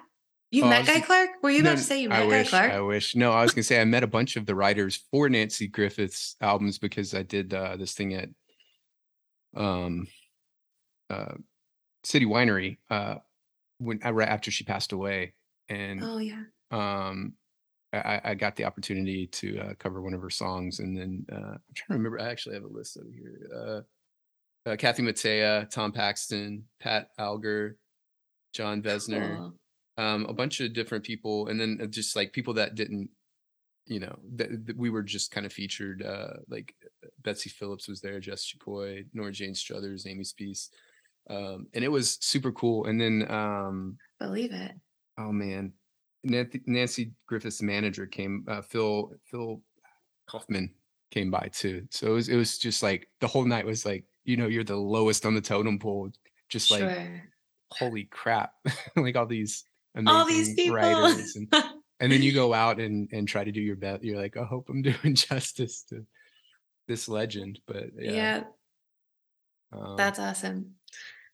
You 0.50 0.64
oh, 0.64 0.68
met 0.68 0.86
Guy 0.86 1.00
Clark? 1.00 1.30
Were 1.42 1.50
you 1.50 1.62
no, 1.62 1.70
about 1.70 1.78
to 1.78 1.84
say 1.84 2.02
you 2.02 2.08
met 2.08 2.20
I 2.20 2.22
Guy 2.22 2.28
wish, 2.28 2.50
Clark? 2.50 2.72
I 2.72 2.80
wish. 2.80 3.14
No, 3.14 3.30
I 3.30 3.42
was 3.42 3.52
gonna 3.52 3.62
say 3.62 3.80
I 3.80 3.84
met 3.84 4.02
a 4.02 4.08
bunch 4.08 4.36
of 4.36 4.46
the 4.46 4.54
writers 4.54 5.04
for 5.10 5.28
Nanci 5.28 5.70
Griffith's 5.70 6.34
albums 6.40 6.78
because 6.78 7.14
I 7.14 7.22
did 7.22 7.54
uh, 7.54 7.76
this 7.76 7.94
thing 7.94 8.14
at 8.14 8.28
um 9.56 10.06
uh 11.08 11.34
City 12.04 12.24
Winery 12.24 12.78
uh 12.88 13.16
when 13.78 14.00
uh, 14.04 14.12
right 14.12 14.28
after 14.28 14.50
she 14.50 14.64
passed 14.64 14.92
away. 14.92 15.34
And 15.70 16.02
oh 16.04 16.18
yeah. 16.18 16.42
Um 16.70 17.34
I, 17.92 18.20
I 18.24 18.34
got 18.34 18.54
the 18.54 18.64
opportunity 18.64 19.26
to 19.26 19.58
uh, 19.58 19.74
cover 19.78 20.00
one 20.00 20.14
of 20.14 20.22
her 20.22 20.30
songs, 20.30 20.78
and 20.78 20.96
then 20.96 21.26
uh, 21.32 21.36
I'm 21.36 21.60
trying 21.74 21.88
to 21.88 21.94
remember. 21.94 22.20
I 22.20 22.30
actually 22.30 22.54
have 22.54 22.64
a 22.64 22.68
list 22.68 22.96
over 22.96 23.10
here. 23.12 23.50
Uh, 23.52 24.70
uh, 24.70 24.76
Kathy 24.76 25.02
Mattea, 25.02 25.68
Tom 25.70 25.90
Paxton, 25.90 26.64
Pat 26.80 27.08
Alger, 27.18 27.78
Jon 28.54 28.82
Vezner, 28.82 29.38
cool. 29.38 29.54
um, 29.98 30.26
a 30.26 30.32
bunch 30.32 30.60
of 30.60 30.72
different 30.72 31.04
people, 31.04 31.48
and 31.48 31.60
then 31.60 31.80
uh, 31.82 31.86
just 31.86 32.14
like 32.14 32.32
people 32.32 32.54
that 32.54 32.76
didn't, 32.76 33.10
you 33.86 33.98
know, 33.98 34.16
that, 34.36 34.66
that 34.66 34.76
we 34.76 34.90
were 34.90 35.02
just 35.02 35.32
kind 35.32 35.46
of 35.46 35.52
featured. 35.52 36.02
Uh, 36.02 36.34
like 36.48 36.74
Betsy 37.22 37.50
Phillips 37.50 37.88
was 37.88 38.00
there, 38.00 38.20
Jess 38.20 38.44
Jocoy, 38.44 39.04
Nora 39.12 39.32
Jane 39.32 39.54
Struthers, 39.54 40.06
Amy 40.06 40.22
Speace, 40.22 40.70
um, 41.28 41.66
and 41.74 41.82
it 41.82 41.90
was 41.90 42.18
super 42.20 42.52
cool. 42.52 42.86
And 42.86 43.00
then, 43.00 43.28
um, 43.30 43.98
believe 44.20 44.52
it. 44.52 44.72
Oh 45.20 45.32
man, 45.32 45.72
Nanci 46.26 47.12
Griffith's 47.26 47.60
manager 47.60 48.06
came, 48.06 48.44
uh, 48.48 48.62
Phil 48.62 49.12
Phil 49.26 49.60
Kaufman 50.26 50.72
came 51.10 51.30
by 51.30 51.50
too. 51.52 51.86
So 51.90 52.06
it 52.06 52.14
was 52.14 52.28
it 52.28 52.36
was 52.36 52.58
just 52.58 52.82
like 52.82 53.08
the 53.20 53.26
whole 53.26 53.44
night 53.44 53.66
was 53.66 53.84
like 53.84 54.04
you 54.24 54.36
know 54.36 54.46
you're 54.46 54.64
the 54.64 54.76
lowest 54.76 55.26
on 55.26 55.34
the 55.34 55.40
totem 55.40 55.78
pole. 55.78 56.10
Just 56.48 56.70
like 56.70 57.10
holy 57.70 58.04
crap. 58.04 58.54
Like 58.96 59.16
all 59.16 59.26
these 59.26 59.64
All 60.06 60.24
these 60.24 60.54
people. 60.54 60.76
writers 60.76 61.36
and, 61.36 61.52
and 62.00 62.10
then 62.10 62.22
you 62.22 62.32
go 62.32 62.54
out 62.54 62.80
and 62.80 63.08
and 63.12 63.28
try 63.28 63.44
to 63.44 63.52
do 63.52 63.60
your 63.60 63.76
best. 63.76 64.02
You're 64.02 64.20
like 64.20 64.36
i 64.36 64.44
hope 64.44 64.68
i'm 64.68 64.82
doing 64.90 65.14
justice 65.14 65.82
to 65.90 66.06
this 66.88 67.08
legend 67.08 67.60
but 67.66 67.84
yeah, 67.98 68.12
yeah, 68.12 68.42
um, 69.72 69.96
that's 69.96 70.18
awesome. 70.18 70.74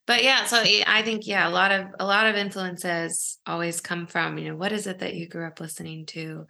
But 0.07 0.23
yeah, 0.23 0.45
so 0.45 0.57
i 0.63 1.01
think 1.03 1.27
yeah, 1.27 1.47
a 1.47 1.51
lot 1.51 1.71
of 1.71 1.87
a 1.99 2.05
lot 2.05 2.25
of 2.27 2.35
influences 2.35 3.37
always 3.45 3.81
come 3.81 4.07
from, 4.07 4.37
you 4.37 4.49
know, 4.49 4.55
what 4.55 4.71
is 4.71 4.87
it 4.87 4.99
that 4.99 5.13
you 5.15 5.27
grew 5.27 5.45
up 5.45 5.59
listening 5.59 6.05
to? 6.07 6.47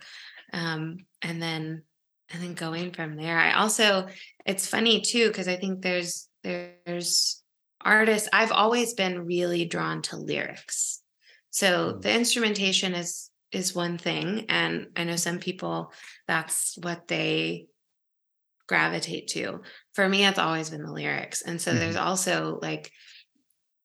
Um 0.54 0.98
and 1.22 1.41
then 1.41 1.82
and 2.30 2.43
then 2.43 2.54
going 2.54 2.91
from 2.91 3.15
there. 3.15 3.38
I 3.38 3.54
also 3.54 4.08
it's 4.46 4.67
funny 4.67 5.02
too 5.02 5.28
because 5.30 5.48
I 5.48 5.56
think 5.56 5.82
there's 5.82 6.30
there's 6.43 7.43
artists 7.82 8.30
I've 8.32 8.52
always 8.52 8.93
been 8.93 9.26
really 9.26 9.65
drawn 9.65 10.02
to 10.04 10.17
lyrics. 10.17 11.02
So 11.50 11.93
Mm. 11.93 12.02
the 12.04 12.13
instrumentation 12.13 12.93
is 12.93 13.32
is 13.52 13.74
one 13.74 13.98
thing 13.98 14.46
and 14.50 14.88
I 14.96 15.04
know 15.06 15.15
some 15.15 15.39
people 15.39 15.91
that's 16.28 16.78
what 16.78 17.08
they 17.08 17.67
gravitate 18.67 19.30
to. 19.30 19.62
For 19.96 20.08
me 20.08 20.26
it's 20.26 20.38
always 20.39 20.70
been 20.70 20.84
the 20.84 20.91
lyrics. 20.91 21.41
And 21.41 21.60
so 21.60 21.74
there's 21.74 21.96
also 21.96 22.60
like 22.62 22.91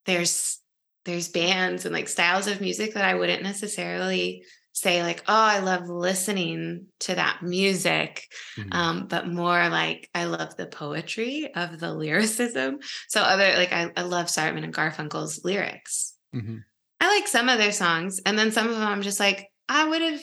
there's 0.07 0.59
there's 1.05 1.29
bands 1.29 1.85
and 1.85 1.93
like 1.95 2.09
styles 2.09 2.47
of 2.47 2.61
music 2.61 2.95
that 2.95 3.05
I 3.05 3.15
wouldn't 3.15 3.43
necessarily 3.43 4.45
say 4.75 5.03
like 5.03 5.23
oh 5.29 5.35
I 5.35 5.59
love 5.59 5.88
listening 5.88 6.87
to 7.01 7.15
that 7.15 7.43
music 7.43 8.27
mhm, 8.59 8.73
um, 8.75 9.07
but 9.07 9.29
more 9.29 9.69
like 9.69 10.09
I 10.15 10.25
love 10.25 10.57
the 10.57 10.67
poetry 10.67 11.51
of 11.55 11.79
the 11.79 11.93
lyricism. 12.03 12.79
So 13.09 13.21
other 13.21 13.53
like 13.57 13.73
I, 13.73 13.91
I 13.97 14.03
love 14.03 14.31
Simon 14.31 14.65
and 14.65 14.75
Garfunkel's 14.75 15.45
lyrics. 15.45 16.15
mhm. 16.35 16.62
I 17.01 17.09
like 17.19 17.27
some 17.27 17.49
of 17.49 17.59
their 17.59 17.73
songs, 17.73 18.21
and 18.25 18.38
then 18.38 18.53
some 18.53 18.69
of 18.69 18.75
them 18.77 18.87
I'm 18.87 19.03
just 19.03 19.21
like 19.21 19.49
I 19.69 19.88
would 19.88 20.03
have. 20.03 20.21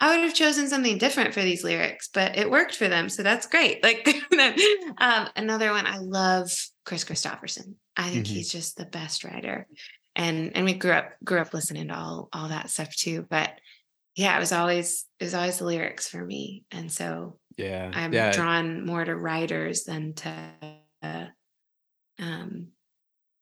I 0.00 0.16
would 0.16 0.24
have 0.24 0.34
chosen 0.34 0.68
something 0.68 0.98
different 0.98 1.32
for 1.32 1.42
these 1.42 1.62
lyrics, 1.62 2.08
but 2.12 2.36
it 2.36 2.50
worked 2.50 2.74
for 2.74 2.88
them, 2.88 3.08
so 3.08 3.22
that's 3.22 3.46
great. 3.46 3.82
Like 3.84 4.08
um, 4.98 5.28
another 5.36 5.70
one, 5.70 5.86
I 5.86 5.98
love 5.98 6.50
Kris 6.84 7.04
Kristofferson. 7.04 7.74
I 7.96 8.10
think 8.10 8.26
Mhm. 8.26 8.30
he's 8.30 8.50
just 8.50 8.76
the 8.76 8.84
best 8.86 9.24
writer, 9.24 9.66
and 10.16 10.54
and 10.56 10.64
we 10.64 10.74
grew 10.74 10.92
up 10.92 11.12
grew 11.24 11.40
up 11.40 11.52
listening 11.54 11.88
to 11.88 11.94
all 11.96 12.28
all 12.32 12.48
that 12.48 12.70
stuff 12.70 12.94
too. 12.94 13.26
But 13.28 13.58
yeah, 14.16 14.36
it 14.36 14.40
was 14.40 14.52
always 14.52 15.06
it 15.20 15.24
was 15.24 15.34
always 15.34 15.58
the 15.58 15.64
lyrics 15.64 16.08
for 16.08 16.24
me, 16.24 16.64
and 16.70 16.90
so 16.90 17.38
yeah 17.56 17.90
I'm 17.94 18.12
yeah 18.12 18.32
drawn 18.32 18.84
more 18.86 19.04
to 19.04 19.14
writers 19.14 19.84
than 19.84 20.14
to 20.14 20.34
uh, 21.02 21.26
um, 22.18 22.68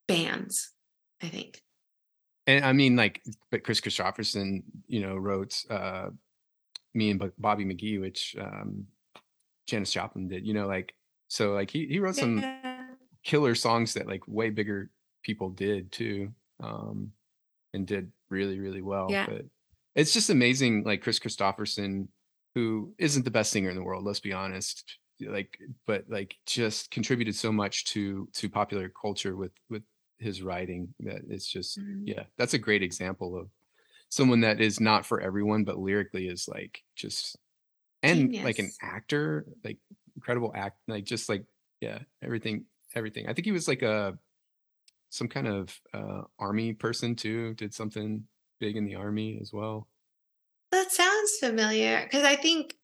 bands. 0.08 0.72
I 1.22 1.28
think. 1.28 1.60
and 2.46 2.64
i 2.64 2.72
mean 2.72 2.96
like 2.96 3.20
but 3.50 3.62
kris 3.62 3.78
kristofferson 3.82 4.62
you 4.88 5.00
know 5.02 5.14
wrote 5.16 5.62
uh 5.68 6.08
me 6.94 7.10
and 7.10 7.20
Bo- 7.20 7.36
bobby 7.36 7.66
mcgee 7.66 8.00
which 8.00 8.34
um 8.40 8.86
janis 9.68 9.92
joplin 9.92 10.28
did 10.28 10.46
you 10.46 10.54
know 10.54 10.66
like 10.66 10.94
so 11.28 11.52
like 11.52 11.70
he, 11.70 11.86
he 11.86 11.98
wrote 11.98 12.16
some 12.16 12.38
Yeah. 12.38 12.59
Killer 13.24 13.54
songs 13.54 13.94
that 13.94 14.06
like 14.06 14.26
way 14.26 14.50
bigger 14.50 14.90
people 15.22 15.50
did 15.50 15.92
too 15.92 16.32
um 16.60 17.12
and 17.74 17.86
did 17.86 18.10
really 18.30 18.58
really 18.58 18.80
well 18.82 19.08
Yeah. 19.10 19.26
but 19.26 19.44
it's 19.94 20.12
just 20.12 20.30
amazing 20.30 20.82
like 20.84 21.02
kris 21.02 21.18
kristofferson 21.18 22.08
who 22.54 22.94
isn't 22.98 23.24
the 23.24 23.30
best 23.30 23.52
singer 23.52 23.68
in 23.70 23.76
the 23.76 23.82
world 23.82 24.04
let's 24.04 24.20
be 24.20 24.32
honest 24.32 24.98
like 25.20 25.58
but 25.86 26.04
like 26.08 26.36
just 26.46 26.90
contributed 26.90 27.34
so 27.34 27.52
much 27.52 27.84
to 27.86 28.26
to 28.32 28.48
popular 28.48 28.88
culture 28.88 29.36
with 29.36 29.52
with 29.68 29.82
his 30.18 30.40
writing 30.42 30.94
that 31.00 31.20
it's 31.28 31.46
just 31.46 31.78
Mhm. 31.78 32.02
yeah 32.06 32.24
that's 32.38 32.54
a 32.54 32.58
great 32.58 32.82
example 32.82 33.36
of 33.38 33.48
someone 34.08 34.40
that 34.40 34.60
is 34.60 34.80
not 34.80 35.04
for 35.04 35.20
everyone 35.20 35.64
but 35.64 35.78
lyrically 35.78 36.26
is 36.28 36.48
like 36.48 36.82
just 36.96 37.36
and 38.02 38.34
like 38.44 38.58
an 38.58 38.70
actor 38.82 39.44
like 39.62 39.76
incredible 40.16 40.52
act 40.54 40.78
like 40.88 41.04
just 41.04 41.28
like 41.28 41.44
yeah 41.82 41.98
everything 42.22 42.64
everything 42.94 43.28
i 43.28 43.32
think 43.32 43.44
he 43.44 43.52
was 43.52 43.68
like 43.68 43.82
a 43.82 44.18
some 45.10 45.28
kind 45.28 45.48
of 45.48 45.80
uh 45.92 46.22
army 46.38 46.72
person 46.72 47.14
too 47.14 47.54
did 47.54 47.74
something 47.74 48.24
big 48.60 48.76
in 48.76 48.84
the 48.84 48.94
army 48.94 49.38
as 49.40 49.52
well 49.52 49.88
That 50.70 50.92
sounds 50.92 51.38
familiar 51.40 52.02
because 52.04 52.22
I 52.24 52.36
think 52.36 52.74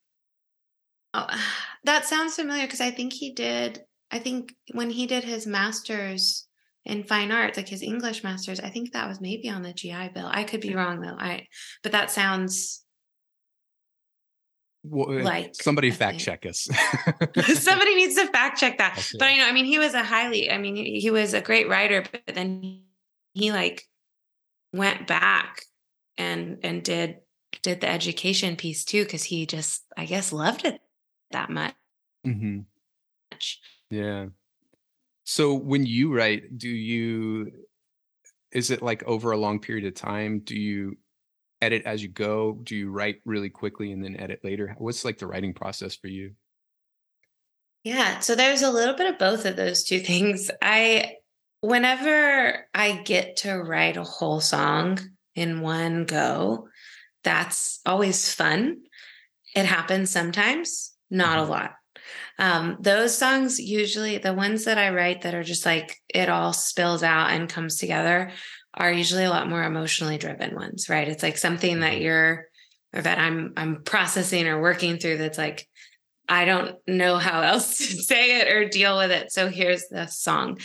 oh, 1.15 1.29
that 1.85 2.05
sounds 2.07 2.35
familiar 2.35 2.65
because 2.65 2.81
I 2.81 2.91
think 2.91 3.13
he 3.13 3.33
did. 3.33 3.85
I 4.11 4.19
think 4.19 4.55
when 4.73 4.91
he 4.91 5.07
did 5.07 5.25
his 5.25 5.47
master's 5.47 6.49
in 6.85 7.05
fine 7.05 7.33
arts, 7.33 7.57
like 7.57 7.69
his 7.69 7.83
English 7.83 8.23
master's, 8.23 8.61
I 8.61 8.71
think 8.71 8.93
that 8.93 9.09
was 9.09 9.21
maybe 9.21 9.49
on 9.51 9.63
the 9.63 9.73
GI 9.73 10.11
Bill. 10.15 10.29
I 10.31 10.45
could 10.45 10.61
be 10.61 10.75
wrong 10.75 11.01
though. 11.01 11.17
I 11.19 11.47
but 11.83 11.93
that 11.93 12.11
sounds 12.11 12.85
well, 14.89 15.11
uh, 15.11 15.23
Like, 15.23 15.55
somebody 15.55 15.91
fact 15.91 16.21
check 16.21 16.47
us 16.47 16.69
somebody 17.55 17.95
needs 17.95 18.15
to 18.17 18.27
fact 18.29 18.59
check 18.59 18.79
that. 18.79 18.95
That's 18.97 19.15
But 19.19 19.29
it. 19.29 19.33
I 19.33 19.37
know, 19.37 19.47
I 19.47 19.53
mean, 19.53 19.65
he 19.65 19.79
was 19.79 19.95
a 19.95 20.03
highly, 20.03 20.51
I 20.51 20.59
mean, 20.59 20.77
he 20.77 21.11
was 21.11 21.35
a 21.35 21.41
great 21.41 21.69
writer, 21.69 22.03
but 22.11 22.35
then 22.35 22.83
he, 23.35 23.53
like 23.53 23.87
went 24.73 25.07
back 25.07 25.63
and 26.19 26.59
and 26.63 26.83
did 26.83 27.19
did 27.63 27.81
the 27.81 27.89
education 27.89 28.57
piece 28.57 28.85
too 28.85 29.05
because 29.05 29.25
he 29.25 29.47
just, 29.47 29.85
I 29.97 30.07
guess, 30.07 30.33
loved 30.33 30.65
it 30.65 30.81
that 31.31 31.51
much. 31.51 31.75
hmm 32.25 32.61
Yeah. 33.91 34.27
So 35.25 35.55
when 35.55 35.85
you 35.87 36.15
write, 36.15 36.57
do 36.59 36.69
you 36.69 37.53
is 38.53 38.71
it 38.71 38.83
like 38.83 39.03
over 39.05 39.33
a 39.33 39.37
long 39.37 39.61
period 39.61 39.85
of 39.87 39.95
time? 39.95 40.41
Do 40.41 40.57
you 40.57 40.97
edit 41.63 41.85
as 41.85 42.03
you 42.03 42.09
go? 42.09 42.55
Do 42.63 42.77
you 42.77 42.91
write 42.91 43.21
really 43.25 43.51
quickly 43.51 43.93
and 43.93 44.03
then 44.05 44.17
edit 44.19 44.41
later? 44.45 44.75
What's 44.79 45.05
like 45.05 45.19
the 45.19 45.27
writing 45.27 45.55
process 45.55 45.97
for 45.97 46.09
you? 46.09 46.35
Yeah, 47.85 48.19
so 48.21 48.35
there's 48.35 48.63
a 48.63 48.71
little 48.71 48.95
bit 48.95 49.07
of 49.13 49.19
both 49.19 49.45
of 49.45 49.57
those 49.57 49.85
two 49.85 50.01
things. 50.01 50.51
I 50.61 51.17
whenever 51.61 52.67
I 52.75 53.03
get 53.03 53.39
to 53.39 53.55
write 53.57 53.97
a 53.97 54.05
whole 54.05 54.41
song 54.41 54.99
in 55.35 55.61
one 55.61 56.05
go, 56.05 56.69
that's 57.25 57.81
always 57.87 58.33
fun. 58.35 58.83
It 59.55 59.67
happens 59.67 60.11
sometimes, 60.11 60.97
not 61.11 61.39
a 61.39 61.45
Mhm. 61.45 61.51
lot. 61.51 61.75
Um, 62.39 62.79
those 62.81 63.17
songs 63.17 63.61
usually 63.61 64.19
the 64.19 64.35
ones 64.35 64.65
that 64.67 64.79
I 64.79 64.91
write 64.91 65.23
that 65.23 65.35
are 65.35 65.45
just 65.45 65.67
like 65.67 65.99
it 66.09 66.29
all 66.29 66.53
spills 66.53 67.03
out 67.03 67.31
and 67.31 67.49
comes 67.49 67.79
together 67.79 68.33
are 68.77 68.93
usually 68.93 69.25
a 69.25 69.31
lot 69.31 69.49
more 69.49 69.63
emotionally 69.63 70.19
driven 70.19 70.55
ones, 70.55 70.89
right? 70.89 71.09
It's 71.09 71.23
like 71.23 71.39
something 71.39 71.81
that 71.81 71.95
Mhm. 71.95 72.03
you're 72.03 72.47
or 72.95 73.03
that 73.03 73.19
I'm 73.19 73.53
I'm 73.57 73.83
processing 73.83 74.47
or 74.47 74.61
working 74.61 74.99
through 74.99 75.19
that's 75.19 75.39
like 75.39 75.69
I 76.29 76.45
don't 76.45 76.77
know 76.89 77.19
how 77.19 77.43
else 77.43 77.77
to 77.79 77.85
say 77.85 78.41
it 78.41 78.53
or 78.53 78.69
deal 78.69 78.97
with 78.99 79.11
it. 79.11 79.33
So 79.33 79.49
here's 79.49 79.89
the 79.89 80.07
song. 80.07 80.59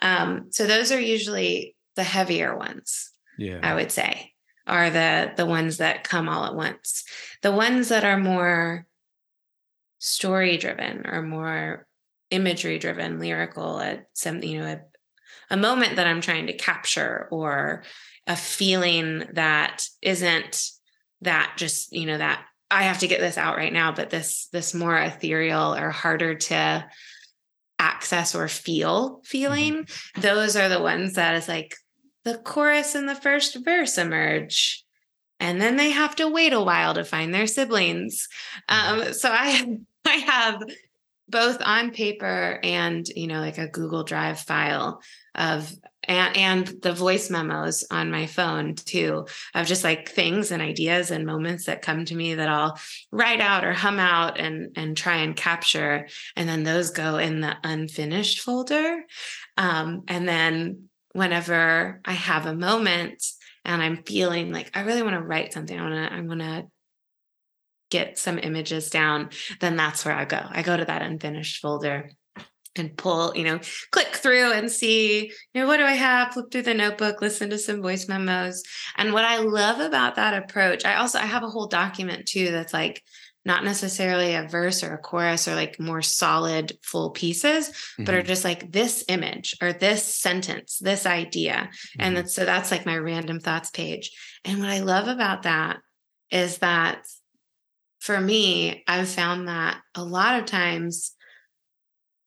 Um, 0.00 0.48
so 0.50 0.66
those 0.66 0.92
are 0.92 1.00
usually 1.00 1.74
the 1.96 2.04
heavier 2.04 2.56
ones, 2.56 3.10
Yeah. 3.36 3.60
I 3.62 3.74
would 3.74 3.90
say, 3.92 4.32
are 4.66 4.90
the 4.90 5.32
the 5.36 5.46
ones 5.46 5.78
that 5.78 6.04
come 6.04 6.28
all 6.28 6.44
at 6.44 6.54
once. 6.54 7.04
The 7.42 7.52
ones 7.52 7.88
that 7.88 8.04
are 8.04 8.18
more 8.18 8.86
story 9.98 10.56
driven 10.56 11.06
or 11.06 11.22
more 11.22 11.86
imagery 12.30 12.78
driven, 12.78 13.18
lyrical, 13.18 13.80
at 13.80 14.06
some, 14.12 14.42
you 14.42 14.60
know, 14.60 14.80
a, 15.50 15.56
moment 15.56 15.96
that 15.96 16.06
I'm 16.06 16.20
trying 16.20 16.46
to 16.46 16.56
capture 16.56 17.28
or 17.30 17.82
a 18.26 18.36
feeling 18.36 19.24
that 19.32 19.84
isn't 20.02 20.70
that 21.22 21.54
just, 21.56 21.92
you 21.92 22.06
know, 22.06 22.18
that 22.18 22.44
I 22.70 22.84
have 22.84 22.98
to 22.98 23.08
get 23.08 23.20
this 23.20 23.38
out 23.38 23.56
right 23.56 23.72
now, 23.72 23.92
but 23.92 24.10
this 24.10 24.48
this 24.52 24.74
more 24.74 24.98
ethereal 24.98 25.74
or 25.74 25.90
harder 25.90 26.34
to 26.34 26.86
access 27.78 28.34
or 28.34 28.48
feel 28.48 29.22
feeling, 29.24 29.86
those 30.16 30.56
are 30.56 30.68
the 30.68 30.82
ones 30.82 31.14
that 31.14 31.34
is 31.36 31.48
like 31.48 31.74
the 32.24 32.36
chorus 32.38 32.94
and 32.94 33.08
the 33.08 33.14
first 33.14 33.56
verse 33.64 33.96
emerge. 33.96 34.84
And 35.40 35.60
then 35.60 35.76
they 35.76 35.90
have 35.90 36.16
to 36.16 36.28
wait 36.28 36.52
a 36.52 36.60
while 36.60 36.94
to 36.94 37.04
find 37.04 37.32
their 37.32 37.46
siblings. 37.46 38.28
Um, 38.68 39.12
so 39.12 39.30
I 39.32 39.78
I 40.06 40.14
have 40.14 40.62
both 41.28 41.58
on 41.62 41.90
paper 41.90 42.58
and 42.62 43.06
you 43.08 43.26
know 43.26 43.40
like 43.40 43.58
a 43.58 43.68
Google 43.68 44.04
Drive 44.04 44.40
file 44.40 45.00
of 45.38 45.72
and, 46.04 46.36
and 46.36 46.82
the 46.82 46.92
voice 46.92 47.30
memos 47.30 47.84
on 47.90 48.10
my 48.10 48.26
phone 48.26 48.74
too 48.74 49.26
of 49.54 49.66
just 49.66 49.84
like 49.84 50.08
things 50.08 50.50
and 50.50 50.62
ideas 50.62 51.10
and 51.10 51.26
moments 51.26 51.66
that 51.66 51.82
come 51.82 52.04
to 52.06 52.14
me 52.14 52.34
that 52.34 52.48
I'll 52.48 52.78
write 53.12 53.40
out 53.40 53.64
or 53.64 53.72
hum 53.72 53.98
out 53.98 54.38
and 54.38 54.76
and 54.76 54.96
try 54.96 55.18
and 55.18 55.36
capture. 55.36 56.08
And 56.34 56.48
then 56.48 56.64
those 56.64 56.90
go 56.90 57.18
in 57.18 57.40
the 57.40 57.56
unfinished 57.62 58.40
folder. 58.40 59.04
Um, 59.56 60.02
and 60.08 60.26
then 60.28 60.88
whenever 61.12 62.00
I 62.04 62.12
have 62.12 62.46
a 62.46 62.54
moment 62.54 63.24
and 63.64 63.82
I'm 63.82 64.02
feeling 64.02 64.52
like 64.52 64.70
I 64.74 64.80
really 64.80 65.02
want 65.02 65.14
to 65.14 65.22
write 65.22 65.52
something 65.52 65.78
I 65.78 65.82
want 65.82 66.10
to 66.10 66.16
I 66.16 66.20
want 66.20 66.40
to 66.40 66.66
get 67.90 68.18
some 68.18 68.38
images 68.38 68.90
down 68.90 69.30
then 69.60 69.76
that's 69.76 70.04
where 70.04 70.14
I 70.14 70.24
go. 70.24 70.40
I 70.48 70.62
go 70.62 70.76
to 70.76 70.84
that 70.84 71.02
unfinished 71.02 71.60
folder 71.60 72.10
and 72.78 72.96
pull, 72.96 73.36
you 73.36 73.44
know, 73.44 73.60
click 73.90 74.16
through 74.16 74.52
and 74.52 74.70
see, 74.70 75.26
you 75.52 75.60
know, 75.60 75.66
what 75.66 75.78
do 75.78 75.84
I 75.84 75.94
have? 75.94 76.32
Flip 76.32 76.50
through 76.50 76.62
the 76.62 76.74
notebook, 76.74 77.20
listen 77.20 77.50
to 77.50 77.58
some 77.58 77.82
voice 77.82 78.08
memos. 78.08 78.62
And 78.96 79.12
what 79.12 79.24
I 79.24 79.38
love 79.38 79.80
about 79.80 80.16
that 80.16 80.42
approach, 80.42 80.84
I 80.84 80.96
also 80.96 81.18
I 81.18 81.26
have 81.26 81.42
a 81.42 81.50
whole 81.50 81.66
document 81.66 82.26
too 82.26 82.50
that's 82.50 82.72
like 82.72 83.02
not 83.44 83.64
necessarily 83.64 84.34
a 84.34 84.46
verse 84.46 84.82
or 84.82 84.92
a 84.92 84.98
chorus 84.98 85.48
or 85.48 85.54
like 85.54 85.80
more 85.80 86.02
solid 86.02 86.76
full 86.82 87.10
pieces, 87.10 87.70
mm-hmm. 87.70 88.04
but 88.04 88.14
are 88.14 88.18
mm-hmm. 88.18 88.26
just 88.26 88.44
like 88.44 88.70
this 88.70 89.04
image 89.08 89.56
or 89.62 89.72
this 89.72 90.02
sentence, 90.02 90.78
this 90.78 91.06
idea. 91.06 91.70
Mm-hmm. 91.70 92.00
And 92.00 92.16
that's, 92.16 92.34
so 92.34 92.44
that's 92.44 92.70
like 92.70 92.84
my 92.84 92.98
random 92.98 93.40
thoughts 93.40 93.70
page. 93.70 94.10
And 94.44 94.58
what 94.58 94.68
I 94.68 94.80
love 94.80 95.08
about 95.08 95.44
that 95.44 95.78
is 96.30 96.58
that 96.58 97.06
for 98.00 98.20
me, 98.20 98.84
I've 98.86 99.08
found 99.08 99.48
that 99.48 99.80
a 99.94 100.04
lot 100.04 100.38
of 100.38 100.46
times 100.46 101.12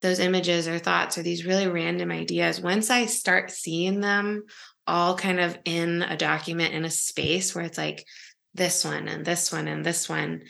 those 0.02 0.20
images 0.20 0.68
or 0.68 0.80
thoughts 0.80 1.18
or 1.18 1.24
these 1.24 1.46
really 1.46 1.68
random 1.68 2.12
ideas, 2.12 2.62
once 2.62 2.90
I 2.90 3.06
start 3.06 3.52
seeing 3.52 4.00
them 4.00 4.44
all 4.88 5.16
kind 5.16 5.40
of 5.40 5.58
in 5.66 6.02
a 6.02 6.18
document 6.18 6.74
in 6.74 6.86
a 6.86 6.90
space 6.90 7.54
where 7.54 7.64
it's 7.64 7.78
like 7.78 8.06
this 8.54 8.84
one 8.84 9.08
and 9.08 9.24
this 9.24 9.52
one 9.52 9.68
and 9.68 9.86
this 9.86 10.10
one, 10.10 10.42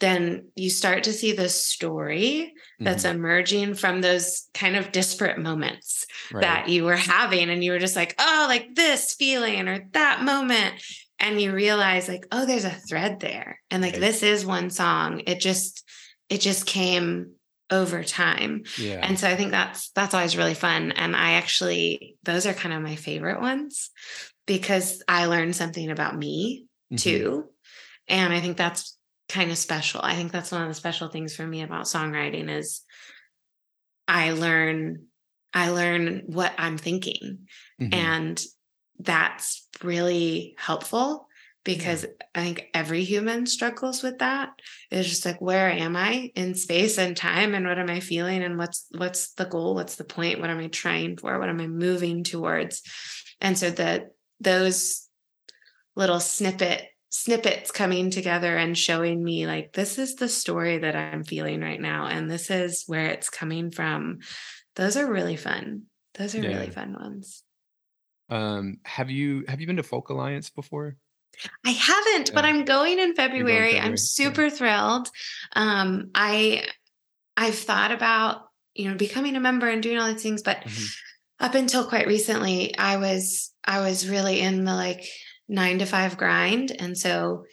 then 0.00 0.48
you 0.56 0.68
start 0.68 1.04
to 1.04 1.12
see 1.12 1.32
the 1.32 1.48
story 1.48 2.52
that's 2.80 3.04
mm-hmm. 3.04 3.16
emerging 3.16 3.74
from 3.74 4.00
those 4.00 4.48
kind 4.52 4.76
of 4.76 4.92
disparate 4.92 5.38
moments 5.38 6.04
right. 6.32 6.42
that 6.42 6.68
you 6.68 6.84
were 6.84 6.96
having. 6.96 7.48
And 7.48 7.64
you 7.64 7.72
were 7.72 7.78
just 7.78 7.96
like, 7.96 8.14
oh, 8.18 8.46
like 8.48 8.74
this 8.74 9.14
feeling 9.14 9.68
or 9.68 9.86
that 9.92 10.22
moment. 10.22 10.74
And 11.18 11.40
you 11.40 11.52
realize, 11.52 12.08
like, 12.08 12.26
oh, 12.30 12.44
there's 12.44 12.66
a 12.66 12.70
thread 12.70 13.20
there. 13.20 13.60
And 13.70 13.82
like, 13.82 13.94
right. 13.94 14.00
this 14.00 14.22
is 14.22 14.44
one 14.44 14.68
song. 14.68 15.22
It 15.26 15.40
just, 15.40 15.82
it 16.28 16.42
just 16.42 16.66
came 16.66 17.35
over 17.70 18.04
time. 18.04 18.62
Yeah. 18.78 19.00
And 19.02 19.18
so 19.18 19.28
I 19.28 19.36
think 19.36 19.50
that's 19.50 19.90
that's 19.90 20.14
always 20.14 20.36
really 20.36 20.54
fun. 20.54 20.92
And 20.92 21.16
I 21.16 21.32
actually 21.32 22.16
those 22.22 22.46
are 22.46 22.54
kind 22.54 22.74
of 22.74 22.82
my 22.82 22.96
favorite 22.96 23.40
ones 23.40 23.90
because 24.46 25.02
I 25.08 25.26
learned 25.26 25.56
something 25.56 25.90
about 25.90 26.16
me 26.16 26.66
mm-hmm. 26.92 26.96
too. 26.96 27.44
And 28.08 28.32
I 28.32 28.40
think 28.40 28.56
that's 28.56 28.96
kind 29.28 29.50
of 29.50 29.58
special. 29.58 30.00
I 30.02 30.14
think 30.14 30.30
that's 30.30 30.52
one 30.52 30.62
of 30.62 30.68
the 30.68 30.74
special 30.74 31.08
things 31.08 31.34
for 31.34 31.46
me 31.46 31.62
about 31.62 31.86
songwriting 31.86 32.48
is 32.48 32.82
I 34.06 34.32
learn 34.32 35.06
I 35.52 35.70
learn 35.70 36.22
what 36.26 36.52
I'm 36.58 36.78
thinking. 36.78 37.48
Mm-hmm. 37.80 37.94
And 37.94 38.44
that's 38.98 39.66
really 39.82 40.54
helpful 40.58 41.25
because 41.66 42.04
yeah. 42.04 42.26
I 42.32 42.42
think 42.44 42.68
every 42.72 43.02
human 43.02 43.44
struggles 43.44 44.00
with 44.00 44.18
that. 44.20 44.50
It's 44.88 45.08
just 45.08 45.26
like 45.26 45.40
where 45.40 45.68
am 45.68 45.96
I 45.96 46.30
in 46.36 46.54
space 46.54 46.96
and 46.96 47.16
time 47.16 47.54
and 47.54 47.66
what 47.66 47.78
am 47.78 47.90
I 47.90 47.98
feeling 47.98 48.44
and 48.44 48.56
what's 48.56 48.86
what's 48.96 49.32
the 49.32 49.46
goal? 49.46 49.74
What's 49.74 49.96
the 49.96 50.04
point? 50.04 50.40
What 50.40 50.48
am 50.48 50.60
I 50.60 50.68
trying 50.68 51.16
for? 51.16 51.38
What 51.38 51.48
am 51.48 51.60
I 51.60 51.66
moving 51.66 52.22
towards? 52.22 52.82
And 53.40 53.58
so 53.58 53.70
that 53.70 54.12
those 54.38 55.08
little 55.96 56.20
snippet 56.20 56.84
snippets 57.08 57.72
coming 57.72 58.10
together 58.10 58.56
and 58.56 58.78
showing 58.78 59.22
me 59.22 59.46
like 59.48 59.72
this 59.72 59.98
is 59.98 60.14
the 60.14 60.28
story 60.28 60.78
that 60.78 60.94
I'm 60.94 61.24
feeling 61.24 61.62
right 61.62 61.80
now 61.80 62.06
and 62.06 62.30
this 62.30 62.48
is 62.48 62.84
where 62.86 63.06
it's 63.06 63.28
coming 63.28 63.72
from. 63.72 64.20
Those 64.76 64.96
are 64.96 65.10
really 65.10 65.36
fun. 65.36 65.84
Those 66.14 66.36
are 66.36 66.42
yeah. 66.42 66.48
really 66.48 66.70
fun 66.70 66.92
ones. 66.92 67.42
Um 68.28 68.76
have 68.84 69.10
you 69.10 69.44
have 69.48 69.60
you 69.60 69.66
been 69.66 69.78
to 69.78 69.82
Folk 69.82 70.10
Alliance 70.10 70.48
before? 70.48 70.96
I 71.64 71.70
haven't, 71.70 72.28
yeah. 72.28 72.34
but 72.34 72.44
I'm 72.44 72.64
going 72.64 72.98
in 72.98 73.14
February. 73.14 73.72
February. 73.72 73.80
I'm 73.80 73.96
super 73.96 74.44
yeah. 74.44 74.50
thrilled. 74.50 75.08
Um, 75.54 76.10
I 76.14 76.66
I've 77.36 77.58
thought 77.58 77.92
about 77.92 78.42
you 78.74 78.88
know 78.88 78.96
becoming 78.96 79.36
a 79.36 79.40
member 79.40 79.68
and 79.68 79.82
doing 79.82 79.98
all 79.98 80.10
these 80.10 80.22
things, 80.22 80.42
but 80.42 80.58
mm-hmm. 80.58 80.84
up 81.44 81.54
until 81.54 81.86
quite 81.86 82.06
recently, 82.06 82.76
I 82.76 82.96
was 82.96 83.52
I 83.64 83.80
was 83.80 84.08
really 84.08 84.40
in 84.40 84.64
the 84.64 84.74
like 84.74 85.04
nine 85.48 85.78
to 85.80 85.86
five 85.86 86.16
grind, 86.16 86.72
and 86.78 86.96
so 86.96 87.44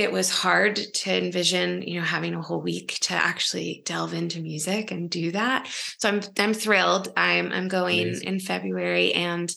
it 0.00 0.12
was 0.12 0.30
hard 0.30 0.76
to 0.76 1.12
envision 1.12 1.82
you 1.82 2.00
know 2.00 2.06
having 2.06 2.34
a 2.34 2.40
whole 2.40 2.62
week 2.62 2.96
to 3.02 3.12
actually 3.12 3.82
delve 3.84 4.14
into 4.14 4.40
music 4.40 4.90
and 4.90 5.10
do 5.10 5.30
that 5.30 5.68
so 5.98 6.08
i'm 6.08 6.20
i'm 6.38 6.54
thrilled 6.54 7.12
i'm 7.18 7.52
i'm 7.52 7.68
going 7.68 8.00
Amazing. 8.00 8.28
in 8.28 8.40
february 8.40 9.12
and 9.12 9.54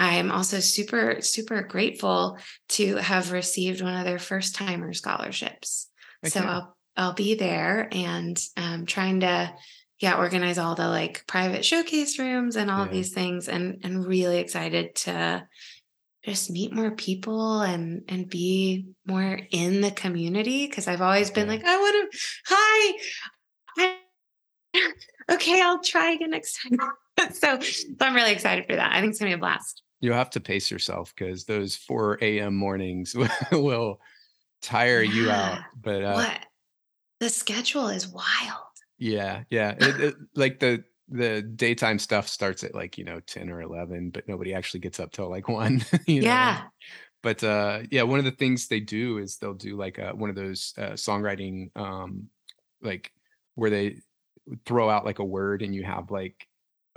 I'm 0.00 0.32
also 0.32 0.60
super, 0.60 1.20
super 1.20 1.60
grateful 1.60 2.38
to 2.70 2.96
have 2.96 3.32
received 3.32 3.82
one 3.82 3.94
of 3.94 4.06
their 4.06 4.18
first 4.18 4.54
timer 4.54 4.94
scholarships. 4.94 5.90
Okay. 6.24 6.30
So 6.30 6.40
I'll 6.40 6.76
I'll 6.96 7.12
be 7.12 7.34
there 7.34 7.86
and 7.92 8.42
um, 8.56 8.86
trying 8.86 9.20
to 9.20 9.54
yeah 9.98 10.16
organize 10.16 10.56
all 10.56 10.74
the 10.74 10.88
like 10.88 11.26
private 11.26 11.66
showcase 11.66 12.18
rooms 12.18 12.56
and 12.56 12.70
all 12.70 12.86
yeah. 12.86 12.92
these 12.92 13.12
things 13.12 13.46
and 13.46 13.80
and 13.82 14.06
really 14.06 14.38
excited 14.38 14.94
to 14.94 15.46
just 16.24 16.50
meet 16.50 16.72
more 16.72 16.92
people 16.92 17.60
and 17.60 18.02
and 18.08 18.30
be 18.30 18.86
more 19.06 19.38
in 19.50 19.82
the 19.82 19.90
community 19.90 20.66
because 20.66 20.88
I've 20.88 21.02
always 21.02 21.30
been 21.30 21.46
like 21.46 21.62
I 21.62 21.76
want 21.76 22.10
to 22.10 22.18
hi 22.46 22.98
I, 23.78 23.96
okay 25.34 25.60
I'll 25.60 25.82
try 25.82 26.12
again 26.12 26.30
next 26.30 26.58
time 26.62 26.78
so, 27.34 27.60
so 27.60 27.86
I'm 28.00 28.14
really 28.14 28.32
excited 28.32 28.64
for 28.66 28.76
that 28.76 28.92
I 28.92 29.00
think 29.00 29.10
it's 29.10 29.18
gonna 29.18 29.30
be 29.30 29.34
a 29.34 29.38
blast 29.38 29.82
You'll 30.00 30.14
have 30.14 30.30
to 30.30 30.40
pace 30.40 30.70
yourself 30.70 31.14
because 31.14 31.44
those 31.44 31.76
4 31.76 32.18
a.m. 32.22 32.56
mornings 32.56 33.14
will 33.52 34.00
tire 34.62 35.02
yeah. 35.02 35.12
you 35.12 35.30
out. 35.30 35.58
But 35.82 36.04
uh, 36.04 36.14
what 36.14 36.46
the 37.20 37.28
schedule 37.28 37.88
is 37.88 38.08
wild. 38.08 38.24
Yeah, 38.98 39.44
yeah. 39.50 39.74
It, 39.78 40.00
it, 40.00 40.14
like 40.34 40.58
the 40.58 40.84
the 41.10 41.42
daytime 41.42 41.98
stuff 41.98 42.28
starts 42.28 42.62
at 42.62 42.74
like 42.74 42.96
you 42.96 43.04
know 43.04 43.18
10 43.18 43.50
or 43.50 43.62
11 43.62 44.10
but 44.10 44.28
nobody 44.28 44.54
actually 44.54 44.78
gets 44.78 45.00
up 45.00 45.10
till 45.10 45.28
like 45.28 45.48
1 45.48 45.84
yeah 46.06 46.60
know? 46.60 46.68
but 47.20 47.42
uh 47.42 47.80
yeah 47.90 48.02
one 48.02 48.20
of 48.20 48.24
the 48.24 48.30
things 48.30 48.68
they 48.68 48.78
do 48.78 49.18
is 49.18 49.36
they'll 49.36 49.52
do 49.52 49.76
like 49.76 49.98
uh, 49.98 50.12
one 50.12 50.30
of 50.30 50.36
those 50.36 50.72
uh, 50.78 50.92
songwriting 50.92 51.76
um 51.76 52.28
like 52.80 53.12
where 53.56 53.70
they 53.70 53.96
throw 54.64 54.88
out 54.88 55.04
like 55.04 55.18
a 55.18 55.24
word 55.24 55.62
and 55.62 55.74
you 55.74 55.82
have 55.82 56.10
like 56.10 56.46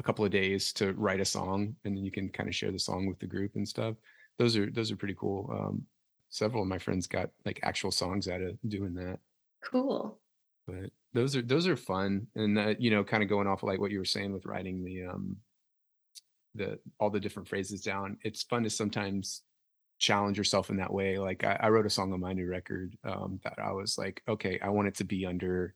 a 0.04 0.06
couple 0.06 0.26
of 0.26 0.32
days 0.32 0.74
to 0.74 0.94
write 0.94 1.22
a 1.22 1.26
song 1.26 1.76
and 1.86 1.96
then 1.96 2.04
you 2.04 2.12
can 2.12 2.30
kind 2.30 2.50
of 2.50 2.56
share 2.56 2.72
the 2.72 2.80
song 2.80 3.08
with 3.08 3.20
the 3.20 3.28
group 3.28 3.56
and 3.56 3.68
stuff. 3.68 3.96
Those 4.38 4.58
are 4.58 4.70
those 4.70 4.92
are 4.92 4.98
pretty 4.98 5.16
cool 5.18 5.50
um 5.58 5.84
several 6.30 6.64
of 6.64 6.68
my 6.68 6.80
friends 6.80 7.08
got 7.08 7.30
like 7.46 7.60
actual 7.64 7.92
songs 7.92 8.28
out 8.28 8.42
of 8.42 8.58
doing 8.68 8.94
that. 8.96 9.20
Cool. 9.64 10.20
But 10.68 10.92
those 11.14 11.36
are 11.36 11.42
those 11.42 11.68
are 11.68 11.78
fun 11.78 12.28
and 12.36 12.58
uh, 12.58 12.74
you 12.80 12.92
know 12.92 13.04
kind 13.04 13.24
of 13.24 13.30
going 13.30 13.48
off 13.48 13.64
of 13.64 13.70
like 13.70 13.80
what 13.80 13.92
you 13.92 14.00
were 14.00 14.06
saying 14.06 14.34
with 14.34 14.46
writing 14.46 14.84
the 14.84 15.06
um 15.06 15.38
the 16.56 16.80
all 17.00 17.10
the 17.10 17.20
different 17.20 17.48
phrases 17.48 17.82
down 17.82 18.18
it's 18.24 18.44
fun 18.44 18.64
to 18.64 18.70
sometimes 18.70 19.44
challenge 20.00 20.38
yourself 20.38 20.70
in 20.70 20.78
that 20.78 20.92
way 20.92 21.18
like 21.18 21.44
i, 21.44 21.58
I 21.60 21.70
wrote 21.70 21.86
a 21.86 21.90
song 21.90 22.14
on 22.14 22.20
my 22.20 22.34
new 22.34 22.48
record 22.48 22.96
um 23.04 23.40
that 23.44 23.60
i 23.60 23.72
was 23.72 23.98
like 23.98 24.22
okay 24.28 24.60
i 24.62 24.70
want 24.70 24.88
it 24.88 24.96
to 24.96 25.04
be 25.04 25.26
under 25.26 25.76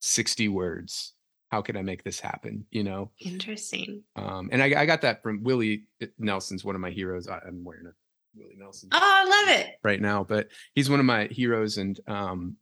60 0.00 0.48
words 0.48 1.14
how 1.50 1.60
can 1.60 1.76
I 1.76 1.82
make 1.82 2.04
this 2.04 2.20
happen? 2.20 2.64
You 2.70 2.84
know, 2.84 3.10
interesting. 3.18 4.02
Um, 4.16 4.48
and 4.52 4.62
I, 4.62 4.80
I 4.80 4.86
got 4.86 5.02
that 5.02 5.22
from 5.22 5.42
Willie 5.42 5.84
uh, 6.02 6.06
Nelson's 6.18 6.64
one 6.64 6.74
of 6.74 6.80
my 6.80 6.90
heroes. 6.90 7.28
I, 7.28 7.40
am 7.46 7.64
wearing 7.64 7.86
a 7.86 7.92
Willie 8.36 8.56
Nelson. 8.56 8.88
Oh, 8.92 8.98
I 9.00 9.24
love 9.24 9.60
it 9.60 9.74
right 9.82 10.00
now, 10.00 10.24
but 10.24 10.48
he's 10.74 10.88
one 10.88 11.00
of 11.00 11.06
my 11.06 11.26
heroes, 11.26 11.78
and 11.78 11.98
um, 12.06 12.56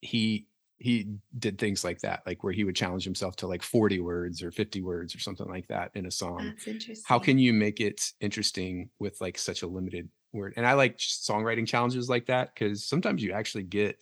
he 0.00 0.46
he 0.78 1.08
did 1.38 1.58
things 1.58 1.84
like 1.84 2.00
that, 2.00 2.22
like 2.26 2.42
where 2.42 2.54
he 2.54 2.64
would 2.64 2.76
challenge 2.76 3.04
himself 3.04 3.36
to 3.36 3.46
like 3.46 3.62
40 3.62 4.00
words 4.00 4.42
or 4.42 4.50
50 4.50 4.80
words 4.80 5.14
or 5.14 5.18
something 5.18 5.46
like 5.46 5.66
that 5.68 5.90
in 5.94 6.06
a 6.06 6.10
song. 6.10 6.38
That's 6.46 6.66
interesting. 6.66 7.04
How 7.06 7.18
can 7.18 7.38
you 7.38 7.52
make 7.52 7.80
it 7.80 8.12
interesting 8.20 8.88
with 8.98 9.20
like 9.20 9.36
such 9.36 9.60
a 9.60 9.66
limited 9.66 10.08
word? 10.32 10.54
And 10.56 10.66
I 10.66 10.72
like 10.72 10.96
songwriting 10.96 11.66
challenges 11.66 12.08
like 12.08 12.26
that 12.26 12.54
because 12.54 12.82
sometimes 12.86 13.22
you 13.22 13.32
actually 13.32 13.64
get 13.64 13.98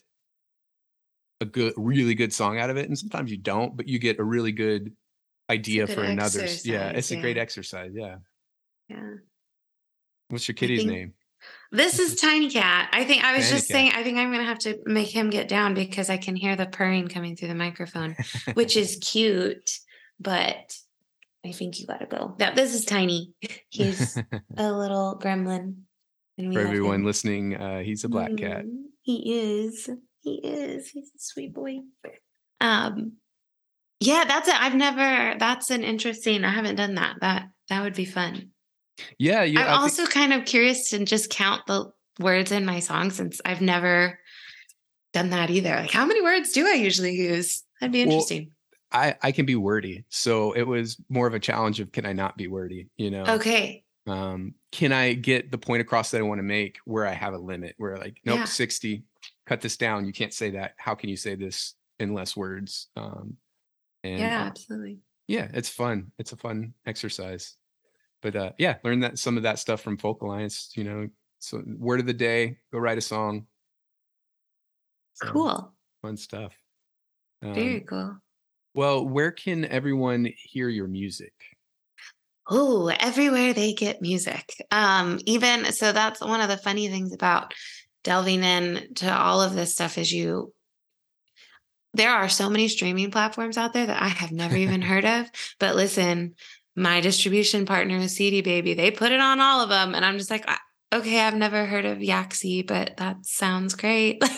a 1.41 1.45
good, 1.45 1.75
really 1.77 2.15
good 2.15 2.33
song 2.33 2.59
out 2.59 2.71
of 2.71 2.77
it, 2.77 2.89
and 2.89 2.99
sometimes 2.99 3.31
you 3.31 3.37
don't, 3.37 3.77
but 3.77 3.89
you 3.89 3.99
get 3.99 4.19
a 4.19 4.25
really 4.25 4.53
good 4.53 4.93
idea 5.51 5.87
good 5.87 5.95
for 5.95 6.03
another. 6.03 6.47
Yeah, 6.65 6.91
it's 6.91 7.11
yeah. 7.11 7.19
a 7.19 7.21
great 7.21 7.39
exercise. 7.39 7.93
Yeah. 7.95 8.17
Yeah. 8.89 9.15
What's 10.29 10.49
your 10.49 10.55
kitty's 10.55 10.85
name? 10.85 11.15
This 11.71 11.99
is 11.99 12.15
Tiny 12.21 12.51
Cat. 12.51 12.89
I 12.93 13.05
think 13.05 13.25
I 13.25 13.37
was 13.37 13.47
Tiny 13.47 13.57
just 13.57 13.69
Cat. 13.69 13.75
saying, 13.75 13.93
I 13.95 14.03
think 14.03 14.19
I'm 14.19 14.29
going 14.29 14.41
to 14.41 14.49
have 14.49 14.59
to 14.61 14.79
make 14.87 15.09
him 15.09 15.31
get 15.31 15.49
down 15.49 15.75
because 15.75 16.11
I 16.11 16.17
can 16.17 16.37
hear 16.37 16.57
the 16.57 16.67
purring 16.67 17.09
coming 17.09 17.37
through 17.37 17.49
the 17.49 17.55
microphone, 17.55 18.17
which 18.55 18.77
is 18.77 18.97
cute, 19.01 19.79
but 20.21 20.77
I 21.47 21.53
think 21.53 21.79
you 21.79 21.87
got 21.87 22.01
to 22.01 22.07
go. 22.07 22.35
Yeah, 22.39 22.55
this 22.55 22.75
is 22.75 22.85
Tiny. 22.85 23.33
He's 23.71 24.19
a 24.57 24.73
little 24.73 25.19
gremlin. 25.23 25.77
For 26.37 26.61
everyone 26.61 27.03
listening, 27.03 27.57
uh, 27.57 27.81
he's 27.81 28.05
a 28.05 28.09
black 28.09 28.37
cat. 28.37 28.65
Mm, 28.65 28.85
he 29.03 29.41
is. 29.41 29.91
He 30.21 30.35
is. 30.45 30.89
He's 30.91 31.09
a 31.09 31.19
sweet 31.19 31.55
boy. 31.55 31.79
Um, 32.61 33.13
yeah, 34.01 34.25
that's 34.27 34.49
it. 34.49 34.55
I've 34.61 34.75
never. 34.75 35.39
That's 35.39 35.71
an 35.71 35.83
interesting. 35.85 36.45
I 36.45 36.51
haven't 36.51 36.77
done 36.77 36.95
that. 36.97 37.17
That 37.21 37.49
that 37.69 37.83
would 37.83 37.95
be 37.95 38.05
fun. 38.05 38.51
Yeah, 39.19 39.43
yeah. 39.43 39.61
I'm 39.75 39.81
also 39.83 40.03
think- 40.03 40.15
kind 40.15 40.33
of 40.33 40.45
curious 40.45 40.91
to 40.91 41.05
just 41.05 41.31
count 41.31 41.63
the 41.67 41.93
words 42.21 42.51
in 42.53 42.65
my 42.65 42.81
song 42.81 43.11
since 43.11 43.41
I've 43.45 43.61
never 43.61 44.19
done 45.13 45.31
that 45.31 45.51
either. 45.51 45.71
Like, 45.77 45.91
how 45.91 46.05
many 46.05 46.21
words 46.23 46.53
do 46.53 46.67
I 46.67 46.75
usually 46.75 47.15
use? 47.15 47.63
That'd 47.81 47.93
be 47.93 48.03
interesting. 48.03 48.51
I 48.91 49.17
I 49.23 49.33
can 49.33 49.47
be 49.47 49.55
wordy, 49.57 50.05
so 50.09 50.53
it 50.53 50.63
was 50.63 50.97
more 51.09 51.27
of 51.27 51.35
a 51.35 51.39
challenge 51.41 51.79
of 51.81 51.93
can 51.93 52.07
I 52.07 52.13
not 52.13 52.37
be 52.37 52.49
wordy, 52.49 52.89
you 52.97 53.11
know? 53.11 53.25
Okay. 53.25 53.85
Um, 54.07 54.55
can 54.73 54.91
I 54.93 55.13
get 55.13 55.51
the 55.51 55.59
point 55.59 55.83
across 55.83 56.11
that 56.11 56.19
I 56.19 56.23
want 56.23 56.39
to 56.39 56.43
make 56.43 56.79
where 56.87 57.07
I 57.07 57.13
have 57.13 57.35
a 57.35 57.39
limit 57.39 57.75
where 57.77 57.99
like 57.99 58.21
nope, 58.25 58.39
Yeah. 58.39 58.45
60, 58.47 59.05
cut 59.49 59.61
this 59.61 59.77
down. 59.77 60.07
You 60.07 60.13
can't 60.13 60.35
say 60.35 60.51
that. 60.51 60.75
How 60.79 60.95
can 60.95 61.09
you 61.11 61.17
say 61.17 61.35
this 61.35 61.75
in 61.99 62.15
less 62.15 62.37
words? 62.37 62.89
Um, 62.97 63.39
and 64.05 64.23
Yeah, 64.23 64.45
absolutely. 64.47 65.01
yeah, 65.29 65.51
it's 65.55 65.69
fun. 65.69 66.13
It's 66.19 66.33
a 66.33 66.37
fun 66.37 66.75
exercise. 66.87 67.57
But 68.23 68.37
uh 68.37 68.53
yeah, 68.59 68.79
learn 68.85 69.01
that 69.01 69.19
some 69.19 69.37
of 69.37 69.45
that 69.45 69.59
stuff 69.61 69.81
from 69.83 69.99
Folk 69.99 70.23
Alliance, 70.23 70.73
you 70.77 70.85
know. 70.85 71.09
So 71.41 71.63
word 71.79 72.01
of 72.01 72.07
the 72.07 72.15
day, 72.15 72.59
go 72.73 72.79
write 72.79 72.99
a 72.99 73.03
song. 73.03 73.47
So 75.15 75.29
Cool. 75.33 75.75
fun 76.03 76.17
stuff. 76.17 76.55
Very 77.53 77.81
Um, 77.81 77.83
cool. 77.83 78.21
well, 78.75 79.07
where 79.07 79.33
can 79.33 79.65
everyone 79.67 80.33
hear 80.37 80.69
your 80.69 80.89
music? 80.89 81.35
Oh, 82.51 82.89
everywhere 82.89 83.53
they 83.53 83.75
get 83.75 84.01
music. 84.01 84.55
Um, 84.71 85.19
even 85.27 85.71
so 85.73 85.93
that's 85.93 86.21
one 86.21 86.41
of 86.41 86.49
the 86.49 86.57
funny 86.57 86.89
things 86.89 87.13
about 87.13 87.53
delving 88.05 88.43
in 88.43 88.95
to 88.97 89.13
all 89.13 89.43
of 89.43 89.55
this 89.55 89.73
stuff 89.73 89.99
is 89.99 90.13
you 90.13 90.53
there 91.95 92.13
are 92.13 92.29
so 92.29 92.49
many 92.51 92.69
streaming 92.69 93.11
platforms 93.11 93.57
out 93.57 93.73
there 93.73 93.87
that 93.87 94.03
I 94.03 94.09
have 94.09 94.31
never 94.31 94.57
even 94.65 94.83
heard 94.83 95.05
of. 95.05 95.27
But 95.59 95.75
listen, 95.75 96.35
my 96.77 97.01
distribution 97.01 97.67
partner 97.67 97.97
is 97.97 98.15
CD 98.15 98.41
Baby. 98.41 98.75
They 98.75 98.91
put 98.91 99.13
it 99.13 99.21
on 99.21 99.41
all 99.41 99.61
of 99.61 99.69
them. 99.69 99.95
And 99.95 100.05
I'm 100.05 100.19
just 100.19 100.31
like, 100.31 100.49
okay, 100.93 101.21
I've 101.21 101.35
never 101.35 101.67
heard 101.67 101.85
of 101.85 101.99
Yaxi, 101.99 102.67
but 102.67 102.97
that 102.99 103.25
sounds 103.25 103.75
great. 103.75 104.23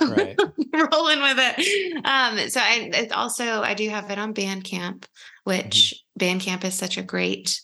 Right. 0.00 0.36
Rolling 0.74 1.22
with 1.22 1.38
it. 1.38 2.04
Um, 2.04 2.48
so 2.48 2.60
I 2.60 2.90
it's 2.92 3.12
also 3.12 3.62
I 3.62 3.74
do 3.74 3.88
have 3.88 4.10
it 4.10 4.18
on 4.18 4.34
Bandcamp, 4.34 5.04
which 5.44 6.02
Bandcamp 6.18 6.64
is 6.64 6.74
such 6.74 6.98
a 6.98 7.04
great 7.04 7.60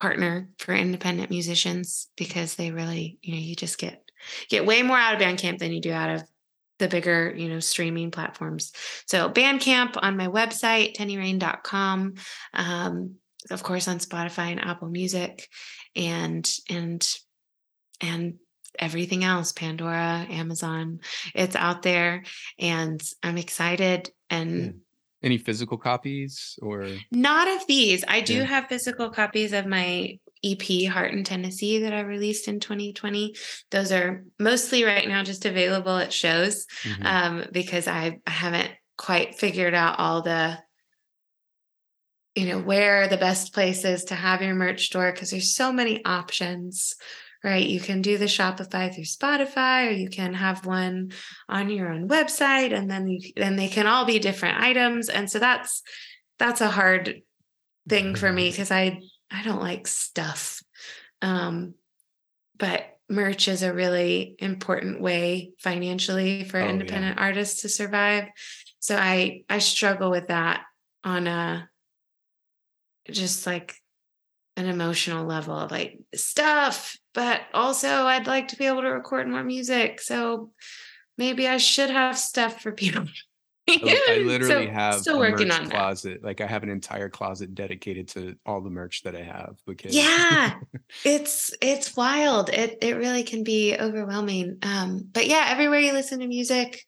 partner 0.00 0.48
for 0.58 0.74
independent 0.74 1.30
musicians 1.30 2.08
because 2.16 2.54
they 2.54 2.70
really, 2.70 3.18
you 3.22 3.34
know, 3.34 3.40
you 3.40 3.56
just 3.56 3.78
get 3.78 4.02
get 4.48 4.66
way 4.66 4.82
more 4.82 4.96
out 4.96 5.14
of 5.14 5.20
Bandcamp 5.20 5.58
than 5.58 5.72
you 5.72 5.80
do 5.80 5.92
out 5.92 6.10
of 6.10 6.22
the 6.78 6.88
bigger, 6.88 7.32
you 7.34 7.48
know, 7.48 7.60
streaming 7.60 8.10
platforms. 8.10 8.72
So 9.06 9.30
Bandcamp 9.30 9.96
on 10.00 10.16
my 10.16 10.28
website, 10.28 10.94
tennyrain.com, 10.94 12.14
um, 12.52 13.14
of 13.50 13.62
course 13.62 13.88
on 13.88 13.98
Spotify 13.98 14.50
and 14.50 14.64
Apple 14.64 14.88
Music 14.88 15.48
and 15.94 16.50
and 16.68 17.08
and 18.00 18.34
everything 18.78 19.24
else, 19.24 19.52
Pandora, 19.52 20.26
Amazon. 20.28 21.00
It's 21.34 21.56
out 21.56 21.82
there 21.82 22.24
and 22.58 23.02
I'm 23.22 23.38
excited 23.38 24.10
and 24.28 24.60
Yeah. 24.60 24.70
Any 25.26 25.38
physical 25.38 25.76
copies 25.76 26.56
or 26.62 26.86
not 27.10 27.48
of 27.48 27.66
these. 27.66 28.04
I 28.06 28.20
do 28.20 28.34
Yeah. 28.34 28.44
have 28.44 28.68
physical 28.68 29.10
copies 29.10 29.52
of 29.52 29.66
my 29.66 30.20
EP 30.44 30.84
Heart 30.84 31.14
in 31.14 31.24
Tennessee 31.24 31.80
that 31.80 31.92
I 31.92 32.02
released 32.02 32.46
in 32.46 32.60
2020. 32.60 33.34
Those 33.72 33.90
are 33.90 34.22
mostly 34.38 34.84
right 34.84 35.08
now 35.08 35.24
just 35.24 35.44
available 35.44 35.96
at 35.96 36.12
shows 36.12 36.66
Mhm. 36.84 37.04
um, 37.04 37.44
because 37.50 37.88
I, 37.88 38.20
I 38.24 38.30
haven't 38.30 38.70
quite 38.96 39.34
figured 39.34 39.74
out 39.74 39.98
all 39.98 40.22
the 40.22 40.58
you 42.36 42.46
know 42.46 42.60
where 42.60 43.08
the 43.08 43.16
best 43.16 43.52
place 43.52 43.84
is 43.84 44.04
to 44.04 44.14
have 44.14 44.42
your 44.42 44.54
merch 44.54 44.86
store 44.86 45.10
because 45.10 45.30
there's 45.30 45.56
so 45.56 45.72
many 45.72 46.04
options 46.04 46.94
right 47.44 47.66
you 47.66 47.80
can 47.80 48.02
do 48.02 48.18
the 48.18 48.24
shopify 48.26 48.92
through 48.92 49.04
spotify 49.04 49.88
or 49.88 49.90
you 49.90 50.08
can 50.08 50.34
have 50.34 50.66
one 50.66 51.12
on 51.48 51.70
your 51.70 51.88
own 51.92 52.08
website 52.08 52.72
and 52.72 52.90
then 52.90 53.06
you 53.08 53.20
then 53.36 53.56
they 53.56 53.68
can 53.68 53.86
all 53.86 54.04
be 54.04 54.18
different 54.18 54.58
items 54.60 55.08
and 55.08 55.30
so 55.30 55.38
that's 55.38 55.82
that's 56.38 56.60
a 56.60 56.68
hard 56.68 57.22
thing 57.88 58.14
for 58.14 58.32
me 58.32 58.50
because 58.50 58.70
i 58.70 59.00
i 59.30 59.42
don't 59.42 59.60
like 59.62 59.86
stuff 59.86 60.62
um 61.22 61.74
but 62.58 62.84
merch 63.08 63.46
is 63.46 63.62
a 63.62 63.72
really 63.72 64.34
important 64.40 65.00
way 65.00 65.52
financially 65.58 66.42
for 66.44 66.58
Oh, 66.58 66.64
yeah. 66.64 66.70
independent 66.70 67.18
artists 67.18 67.62
to 67.62 67.68
survive 67.68 68.24
so 68.80 68.96
i 68.96 69.42
i 69.48 69.58
struggle 69.58 70.10
with 70.10 70.28
that 70.28 70.62
on 71.04 71.26
a 71.28 71.68
just 73.10 73.46
like 73.46 73.76
an 74.56 74.66
emotional 74.66 75.26
level 75.26 75.58
of 75.58 75.70
like 75.70 75.98
stuff 76.14 76.96
but 77.14 77.42
also 77.52 77.88
i'd 77.88 78.26
like 78.26 78.48
to 78.48 78.56
be 78.56 78.66
able 78.66 78.82
to 78.82 78.88
record 78.88 79.28
more 79.28 79.44
music 79.44 80.00
so 80.00 80.50
maybe 81.18 81.46
i 81.46 81.56
should 81.58 81.90
have 81.90 82.18
stuff 82.18 82.62
for 82.62 82.72
people 82.72 83.04
I, 83.68 83.72
li- 83.82 84.00
I 84.08 84.18
literally 84.18 84.66
So, 84.66 84.72
have 84.72 85.00
still 85.00 85.16
a 85.16 85.18
working 85.32 85.50
on 85.50 85.64
that. 85.64 85.70
closet. 85.72 86.22
Like 86.22 86.40
I 86.40 86.46
have 86.46 86.62
an 86.62 86.68
entire 86.68 87.08
closet 87.08 87.52
dedicated 87.52 88.06
to 88.10 88.36
all 88.46 88.60
the 88.60 88.70
merch 88.70 89.02
that 89.02 89.16
I 89.16 89.22
have 89.22 89.56
because 89.66 89.92
yeah 89.92 90.54
it's 91.04 91.52
it's 91.60 91.96
wild. 91.96 92.48
It 92.50 92.78
it 92.80 92.96
really 92.96 93.24
can 93.24 93.42
be 93.42 93.76
overwhelming. 93.76 94.58
Um 94.62 95.08
but 95.12 95.26
yeah 95.26 95.46
everywhere 95.48 95.80
you 95.80 95.92
listen 95.92 96.20
to 96.20 96.28
music 96.28 96.80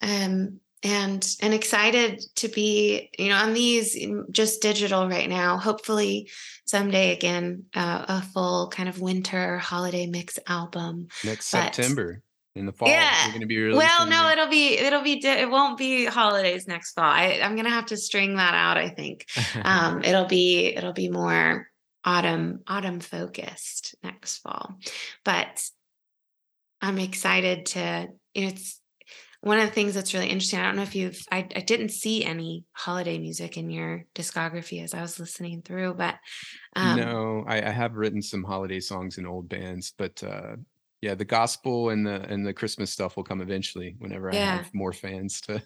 um 0.00 0.58
and 0.82 1.36
and 1.40 1.54
excited 1.54 2.22
to 2.36 2.48
be 2.48 3.10
you 3.18 3.28
know 3.28 3.36
on 3.36 3.54
these 3.54 3.96
just 4.30 4.62
digital 4.62 5.08
right 5.08 5.28
now. 5.28 5.56
Hopefully 5.58 6.30
someday 6.64 7.12
again 7.12 7.64
uh, 7.74 8.04
a 8.08 8.22
full 8.22 8.68
kind 8.68 8.88
of 8.88 9.00
winter 9.00 9.58
holiday 9.58 10.06
mix 10.06 10.38
album. 10.46 11.08
Next 11.24 11.50
But- 11.52 11.74
September 11.74 12.22
in 12.54 12.66
the 12.66 12.72
fall 12.72 12.86
Yeah. 12.88 13.28
going 13.28 13.40
to 13.40 13.46
be 13.46 13.72
well 13.72 14.06
no 14.06 14.24
your- 14.24 14.32
it'll 14.32 14.48
be 14.48 14.76
it'll 14.76 15.00
be 15.02 15.24
it 15.24 15.48
won't 15.50 15.78
be 15.78 16.04
holidays 16.04 16.68
next 16.68 16.92
fall. 16.92 17.04
I, 17.04 17.40
i'm 17.42 17.56
gonna 17.56 17.70
have 17.70 17.86
to 17.86 17.96
string 17.96 18.36
that 18.36 18.54
out 18.54 18.76
i 18.76 18.90
think. 18.90 19.24
Um, 19.64 20.04
it'll 20.04 20.26
be 20.26 20.66
it'll 20.66 20.92
be 20.92 21.08
more 21.08 21.66
autumn 22.04 22.60
autumn 22.66 23.00
focused 23.00 23.94
next 24.02 24.38
fall. 24.38 24.74
But 25.24 25.62
i'm 26.82 26.98
excited 26.98 27.64
to 27.66 28.08
you 28.34 28.42
know, 28.42 28.48
it's 28.48 28.80
one 29.42 29.58
of 29.58 29.66
the 29.66 29.72
things 29.72 29.94
that's 29.94 30.14
really 30.14 30.28
interesting 30.28 30.58
i 30.58 30.62
don't 30.64 30.76
know 30.76 30.82
if 30.82 30.94
you've 30.94 31.20
I, 31.30 31.46
I 31.54 31.60
didn't 31.60 31.90
see 31.90 32.24
any 32.24 32.64
holiday 32.72 33.18
music 33.18 33.56
in 33.56 33.70
your 33.70 34.04
discography 34.14 34.82
as 34.82 34.94
i 34.94 35.02
was 35.02 35.20
listening 35.20 35.62
through 35.62 35.94
but 35.94 36.16
um 36.76 36.96
no, 36.96 37.44
I, 37.46 37.62
I 37.68 37.70
have 37.70 37.96
written 37.96 38.22
some 38.22 38.44
holiday 38.44 38.80
songs 38.80 39.18
in 39.18 39.26
old 39.26 39.48
bands, 39.48 39.92
but 39.96 40.22
uh, 40.22 40.56
yeah, 41.02 41.14
the 41.14 41.24
gospel 41.24 41.90
and 41.90 42.06
the 42.06 42.22
and 42.32 42.46
the 42.46 42.54
Christmas 42.54 42.90
stuff 42.90 43.16
will 43.16 43.24
come 43.24 43.42
eventually 43.42 43.96
whenever 43.98 44.30
I 44.32 44.38
have 44.38 44.72
more 44.72 44.92
fans 44.92 45.40
to. 45.42 45.62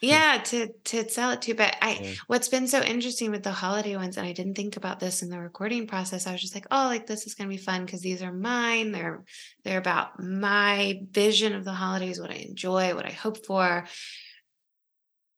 yeah 0.00 0.38
to 0.44 0.68
to 0.84 1.08
sell 1.08 1.30
it 1.30 1.40
to 1.42 1.54
but 1.54 1.74
i 1.80 1.98
Yeah. 2.02 2.12
what's 2.26 2.48
been 2.48 2.68
so 2.68 2.82
interesting 2.82 3.30
with 3.30 3.42
the 3.42 3.50
holiday 3.52 3.96
ones 3.96 4.16
and 4.18 4.26
i 4.26 4.32
didn't 4.32 4.54
think 4.54 4.76
about 4.76 5.00
this 5.00 5.22
in 5.22 5.30
the 5.30 5.40
recording 5.40 5.86
process 5.86 6.26
i 6.26 6.32
was 6.32 6.40
just 6.40 6.54
like 6.54 6.66
oh 6.70 6.84
like 6.86 7.06
this 7.06 7.26
is 7.26 7.34
going 7.34 7.48
to 7.48 7.56
be 7.56 7.62
fun 7.62 7.84
because 7.84 8.00
these 8.02 8.22
are 8.22 8.32
mine 8.32 8.92
they're 8.92 9.24
they're 9.64 9.78
about 9.78 10.20
my 10.20 11.00
vision 11.10 11.54
of 11.54 11.64
the 11.64 11.72
holidays 11.72 12.20
what 12.20 12.30
i 12.30 12.34
enjoy 12.34 12.94
what 12.94 13.06
i 13.06 13.10
hope 13.10 13.44
for 13.46 13.86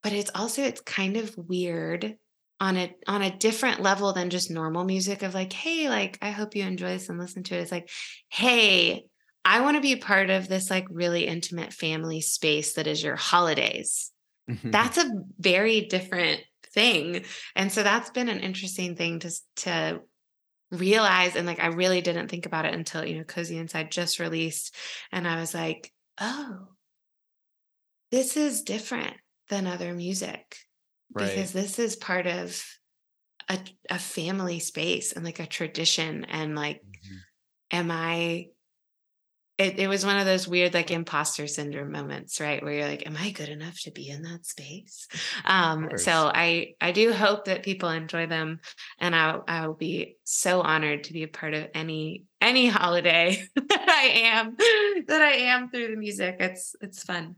but 0.03 0.13
it's 0.13 0.31
also 0.35 0.63
it's 0.63 0.81
kind 0.81 1.17
of 1.17 1.35
weird 1.37 2.17
on 2.61 2.77
a 2.77 2.95
on 3.07 3.23
a 3.23 3.37
different 3.37 3.81
level 3.81 4.13
than 4.13 4.31
just 4.31 4.51
normal 4.51 4.85
music 4.85 5.23
of 5.23 5.35
like 5.35 5.53
hey 5.53 5.89
like 5.89 6.19
i 6.23 6.31
hope 6.31 6.57
you 6.57 6.65
enjoy 6.65 6.89
this 6.89 7.09
and 7.09 7.19
listen 7.19 7.43
to 7.45 7.55
it 7.55 7.61
it's 7.61 7.73
like 7.73 7.89
hey 8.29 9.08
i 9.49 9.61
want 9.63 9.77
to 9.77 9.81
be 9.81 9.97
part 9.97 10.31
of 10.31 10.49
this 10.49 10.71
like 10.71 10.87
really 10.91 11.27
intimate 11.27 11.73
family 11.73 12.21
space 12.21 12.75
that 12.75 12.87
is 12.87 13.03
your 13.03 13.17
holidays 13.17 14.13
that's 14.73 14.99
a 14.99 15.11
very 15.39 15.83
different 15.83 16.43
thing 16.75 17.25
and 17.57 17.73
so 17.73 17.83
that's 17.83 18.11
been 18.11 18.29
an 18.29 18.41
interesting 18.41 18.95
thing 18.95 19.19
to 19.21 19.31
to 19.57 20.01
realize 20.71 21.35
and 21.35 21.47
like 21.47 21.61
i 21.61 21.69
really 21.69 22.01
didn't 22.03 22.29
think 22.29 22.45
about 22.47 22.67
it 22.67 22.75
until 22.75 23.05
you 23.05 23.17
know 23.17 23.25
cozy 23.25 23.57
inside 23.57 23.91
just 23.91 24.19
released 24.19 24.75
and 25.13 25.27
i 25.27 25.41
was 25.41 25.55
like 25.55 25.93
oh 26.21 26.69
this 28.11 28.37
is 28.37 28.63
different 28.63 29.17
than 29.49 29.67
other 29.67 29.95
music 29.95 30.59
right. 31.15 31.27
because 31.27 31.53
this 31.53 31.79
is 31.79 31.97
part 31.97 32.27
of 32.27 32.63
a, 33.49 33.59
a 33.89 33.99
family 33.99 34.59
space 34.59 35.13
and 35.13 35.25
like 35.25 35.41
a 35.41 35.47
tradition 35.47 36.25
and 36.27 36.55
like 36.55 36.83
Mhm. 36.83 37.19
am 37.71 37.91
i 37.91 38.49
it, 39.59 39.79
it 39.81 39.89
was 39.89 40.07
one 40.07 40.17
of 40.17 40.25
those 40.25 40.47
weird 40.47 40.73
like 40.73 40.91
imposter 40.91 41.47
syndrome 41.47 41.91
moments 41.91 42.41
right 42.41 42.63
where 42.63 42.73
you're 42.75 42.87
like 42.87 43.07
am 43.07 43.17
i 43.17 43.31
good 43.31 43.49
enough 43.49 43.79
to 43.83 43.91
be 43.91 44.09
in 44.09 44.23
that 44.23 44.47
space 44.47 45.09
um 45.45 45.91
so 45.97 46.31
i 46.33 46.75
i 46.81 46.93
do 46.93 47.13
hope 47.13 47.45
that 47.47 47.65
people 47.65 47.89
enjoy 47.89 48.27
them 48.27 48.61
and 48.99 49.15
i 49.15 49.39
i 49.49 49.67
will 49.67 49.75
be 49.75 50.17
so 50.25 50.61
honored 50.63 51.05
to 51.05 51.13
be 51.13 51.25
a 51.25 51.29
part 51.29 51.55
of 51.55 51.67
any 51.75 52.25
any 52.41 52.69
holiday 52.69 53.43
that 53.57 53.89
i 53.89 54.05
am 54.29 54.55
that 55.07 55.21
i 55.23 55.33
am 55.33 55.69
through 55.71 55.89
the 55.89 55.97
music 55.97 56.37
it's 56.41 56.75
it's 56.81 57.03
fun 57.03 57.35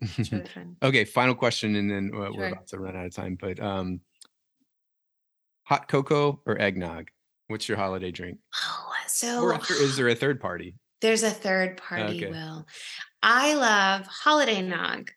it's 0.00 0.32
really 0.32 0.44
fun 0.54 0.76
okay, 0.82 1.04
final 1.04 1.34
question, 1.34 1.76
and 1.76 1.90
then 1.90 2.10
uh, 2.14 2.18
we're 2.32 2.32
Sure. 2.32 2.46
about 2.46 2.66
to 2.68 2.78
run 2.78 2.96
out 2.96 3.04
of 3.04 3.14
time. 3.14 3.36
But 3.38 3.60
um, 3.60 4.00
hot 5.64 5.88
cocoa 5.88 6.40
or 6.46 6.58
eggnog? 6.58 7.10
What's 7.48 7.68
your 7.68 7.76
holiday 7.76 8.10
drink? 8.10 8.38
oh 8.64 8.92
so 9.06 9.42
Or 9.42 9.60
is 9.68 9.96
there 9.98 10.08
a 10.08 10.14
third 10.14 10.40
party? 10.40 10.74
There's 11.00 11.22
a 11.22 11.30
third 11.30 11.76
party, 11.76 12.18
Okay. 12.18 12.30
Will. 12.30 12.66
I 13.22 13.54
love 13.54 14.06
holiday 14.06 14.62
nog, 14.62 15.10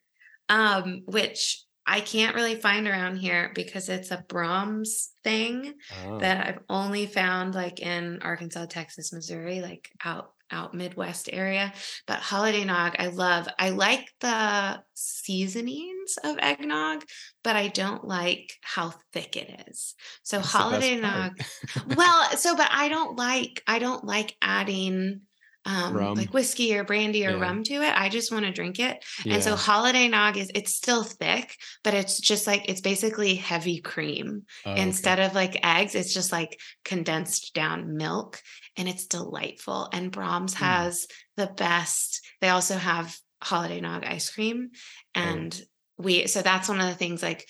um, 0.50 1.04
which 1.06 1.64
I 1.86 2.00
can't 2.02 2.36
really 2.36 2.56
find 2.56 2.88
around 2.88 3.18
here 3.18 3.52
because 3.54 3.90
it's 3.90 4.12
a 4.12 4.24
Braum's 4.30 5.12
thing 5.24 5.74
Oh, 6.06 6.20
that 6.20 6.48
I've 6.48 6.60
only 6.70 7.06
found 7.06 7.56
like 7.56 7.80
in 7.82 8.22
Arkansas, 8.22 8.66
Texas, 8.68 9.12
Missouri, 9.14 9.62
like 9.62 9.90
out 10.04 10.32
out 10.52 10.74
Midwest 10.74 11.30
area. 11.34 11.74
But 12.06 12.20
holiday 12.20 12.64
nog, 12.64 12.96
I 13.00 13.08
love. 13.08 13.48
I 13.58 13.72
like 13.72 14.08
the 14.20 14.84
seasonings 14.94 16.18
of 16.24 16.38
eggnog, 16.40 17.04
but 17.44 17.56
I 17.56 17.68
don't 17.70 18.06
like 18.06 18.54
how 18.62 18.94
thick 19.12 19.36
it 19.36 19.66
is. 19.68 19.96
So 20.22 20.38
that's 20.38 20.52
holiday 20.52 20.96
nog 20.96 21.38
well, 21.96 22.30
so 22.38 22.56
but 22.56 22.70
I 22.72 22.88
don't 22.90 23.18
like 23.18 23.64
I 23.68 23.80
don't 23.80 24.06
like 24.06 24.38
adding 24.42 25.22
um 25.66 25.96
like 26.16 26.34
whiskey 26.34 26.76
or 26.76 26.84
brandy 26.84 27.26
or 27.26 27.32
Yeah. 27.32 27.40
rum 27.40 27.64
to 27.64 27.74
it. 27.76 27.94
I 27.96 28.10
just 28.10 28.32
want 28.32 28.46
to 28.46 28.52
drink 28.52 28.80
it. 28.80 29.04
And 29.26 29.42
so 29.42 29.56
holiday 29.56 30.08
nog 30.08 30.38
is 30.38 30.52
it's 30.54 30.76
still 30.76 31.04
thick, 31.04 31.56
but 31.84 31.94
it's 31.94 32.20
just 32.20 32.46
like 32.48 32.70
it's 32.70 32.82
basically 32.82 33.36
heavy 33.36 33.80
cream. 33.80 34.44
Oh, 34.66 34.72
okay. 34.72 34.82
Instead 34.82 35.20
of 35.20 35.34
like 35.34 35.60
eggs, 35.64 35.96
it's 35.96 36.14
just 36.14 36.32
like 36.32 36.60
condensed 36.84 37.54
down 37.54 37.96
milk 37.96 38.42
and 38.76 38.90
it's 38.90 39.06
delightful. 39.08 39.88
And 39.94 40.12
Braum's 40.12 40.54
Hmm. 40.56 40.66
has 40.66 41.08
the 41.38 41.48
best. 41.48 42.22
They 42.42 42.50
also 42.50 42.76
have 42.78 43.16
holiday 43.42 43.80
nog 43.82 44.04
ice 44.06 44.30
cream 44.30 44.70
Oh. 44.74 44.80
and 45.16 45.62
we 45.98 46.28
so 46.28 46.42
that's 46.42 46.68
one 46.70 46.80
of 46.80 46.88
the 46.88 46.96
things 46.96 47.22
like 47.22 47.48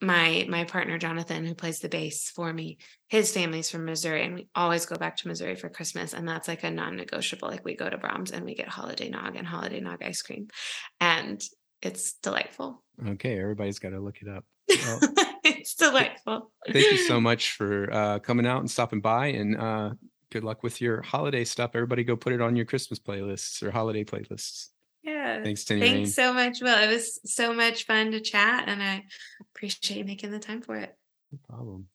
my 0.00 0.46
my 0.48 0.64
partner 0.64 0.98
Jonathan 0.98 1.44
who 1.44 1.54
plays 1.54 1.80
the 1.80 1.88
bass 1.88 2.30
for 2.30 2.52
me 2.52 2.78
his 3.08 3.32
family's 3.32 3.70
from 3.70 3.84
Missouri 3.84 4.24
and 4.24 4.34
we 4.34 4.48
always 4.54 4.86
go 4.86 4.96
back 4.96 5.16
to 5.16 5.28
Missouri 5.28 5.56
for 5.56 5.68
Christmas 5.68 6.14
and 6.14 6.28
that's 6.28 6.48
like 6.48 6.62
a 6.62 6.70
non-negotiable 6.70 7.48
like 7.48 7.64
we 7.64 7.74
go 7.74 7.88
to 7.88 7.98
Braum's 7.98 8.30
and 8.30 8.44
we 8.44 8.54
get 8.54 8.68
holiday 8.68 9.08
nog 9.08 9.34
and 9.36 9.46
holiday 9.46 9.80
nog 9.80 10.02
ice 10.02 10.22
cream 10.22 10.48
and 11.00 11.42
it's 11.82 12.14
delightful 12.14 12.82
Okay, 13.06 13.40
everybody's 13.40 13.78
got 13.78 13.90
to 13.90 14.00
look 14.00 14.16
it 14.22 14.28
up. 14.28 14.44
Well, 14.68 15.00
it's 15.44 15.74
delightful 15.74 16.50
thank 16.72 16.90
you 16.90 16.98
so 16.98 17.20
much 17.28 17.52
for 17.52 17.92
uh, 17.92 18.18
coming 18.18 18.46
out 18.46 18.60
and 18.60 18.70
stopping 18.70 19.00
by, 19.00 19.28
and 19.28 19.56
uh, 19.56 19.90
good 20.30 20.44
luck 20.44 20.62
with 20.62 20.80
your 20.80 21.02
holiday 21.02 21.44
stuff. 21.44 21.72
Everybody, 21.74 22.04
go 22.04 22.16
put 22.16 22.32
it 22.32 22.40
on 22.40 22.56
your 22.56 22.66
Christmas 22.66 22.98
playlists 22.98 23.62
or 23.62 23.70
holiday 23.70 24.04
playlists. 24.04 24.68
Yeah 25.08 25.42
Thanks, 25.42 25.70
Rain. 25.70 25.80
thanks 25.80 26.14
so 26.14 26.32
much 26.32 26.60
Will 26.60 26.76
it 26.78 26.88
was 26.88 27.20
so 27.24 27.52
much 27.52 27.86
fun 27.86 28.10
to 28.12 28.20
chat 28.20 28.68
and 28.68 28.82
I 28.82 29.04
appreciate 29.54 29.98
you 29.98 30.04
making 30.04 30.30
the 30.30 30.38
time 30.38 30.62
for 30.62 30.76
it 30.76 30.94
No 31.32 31.38
problem. 31.48 31.86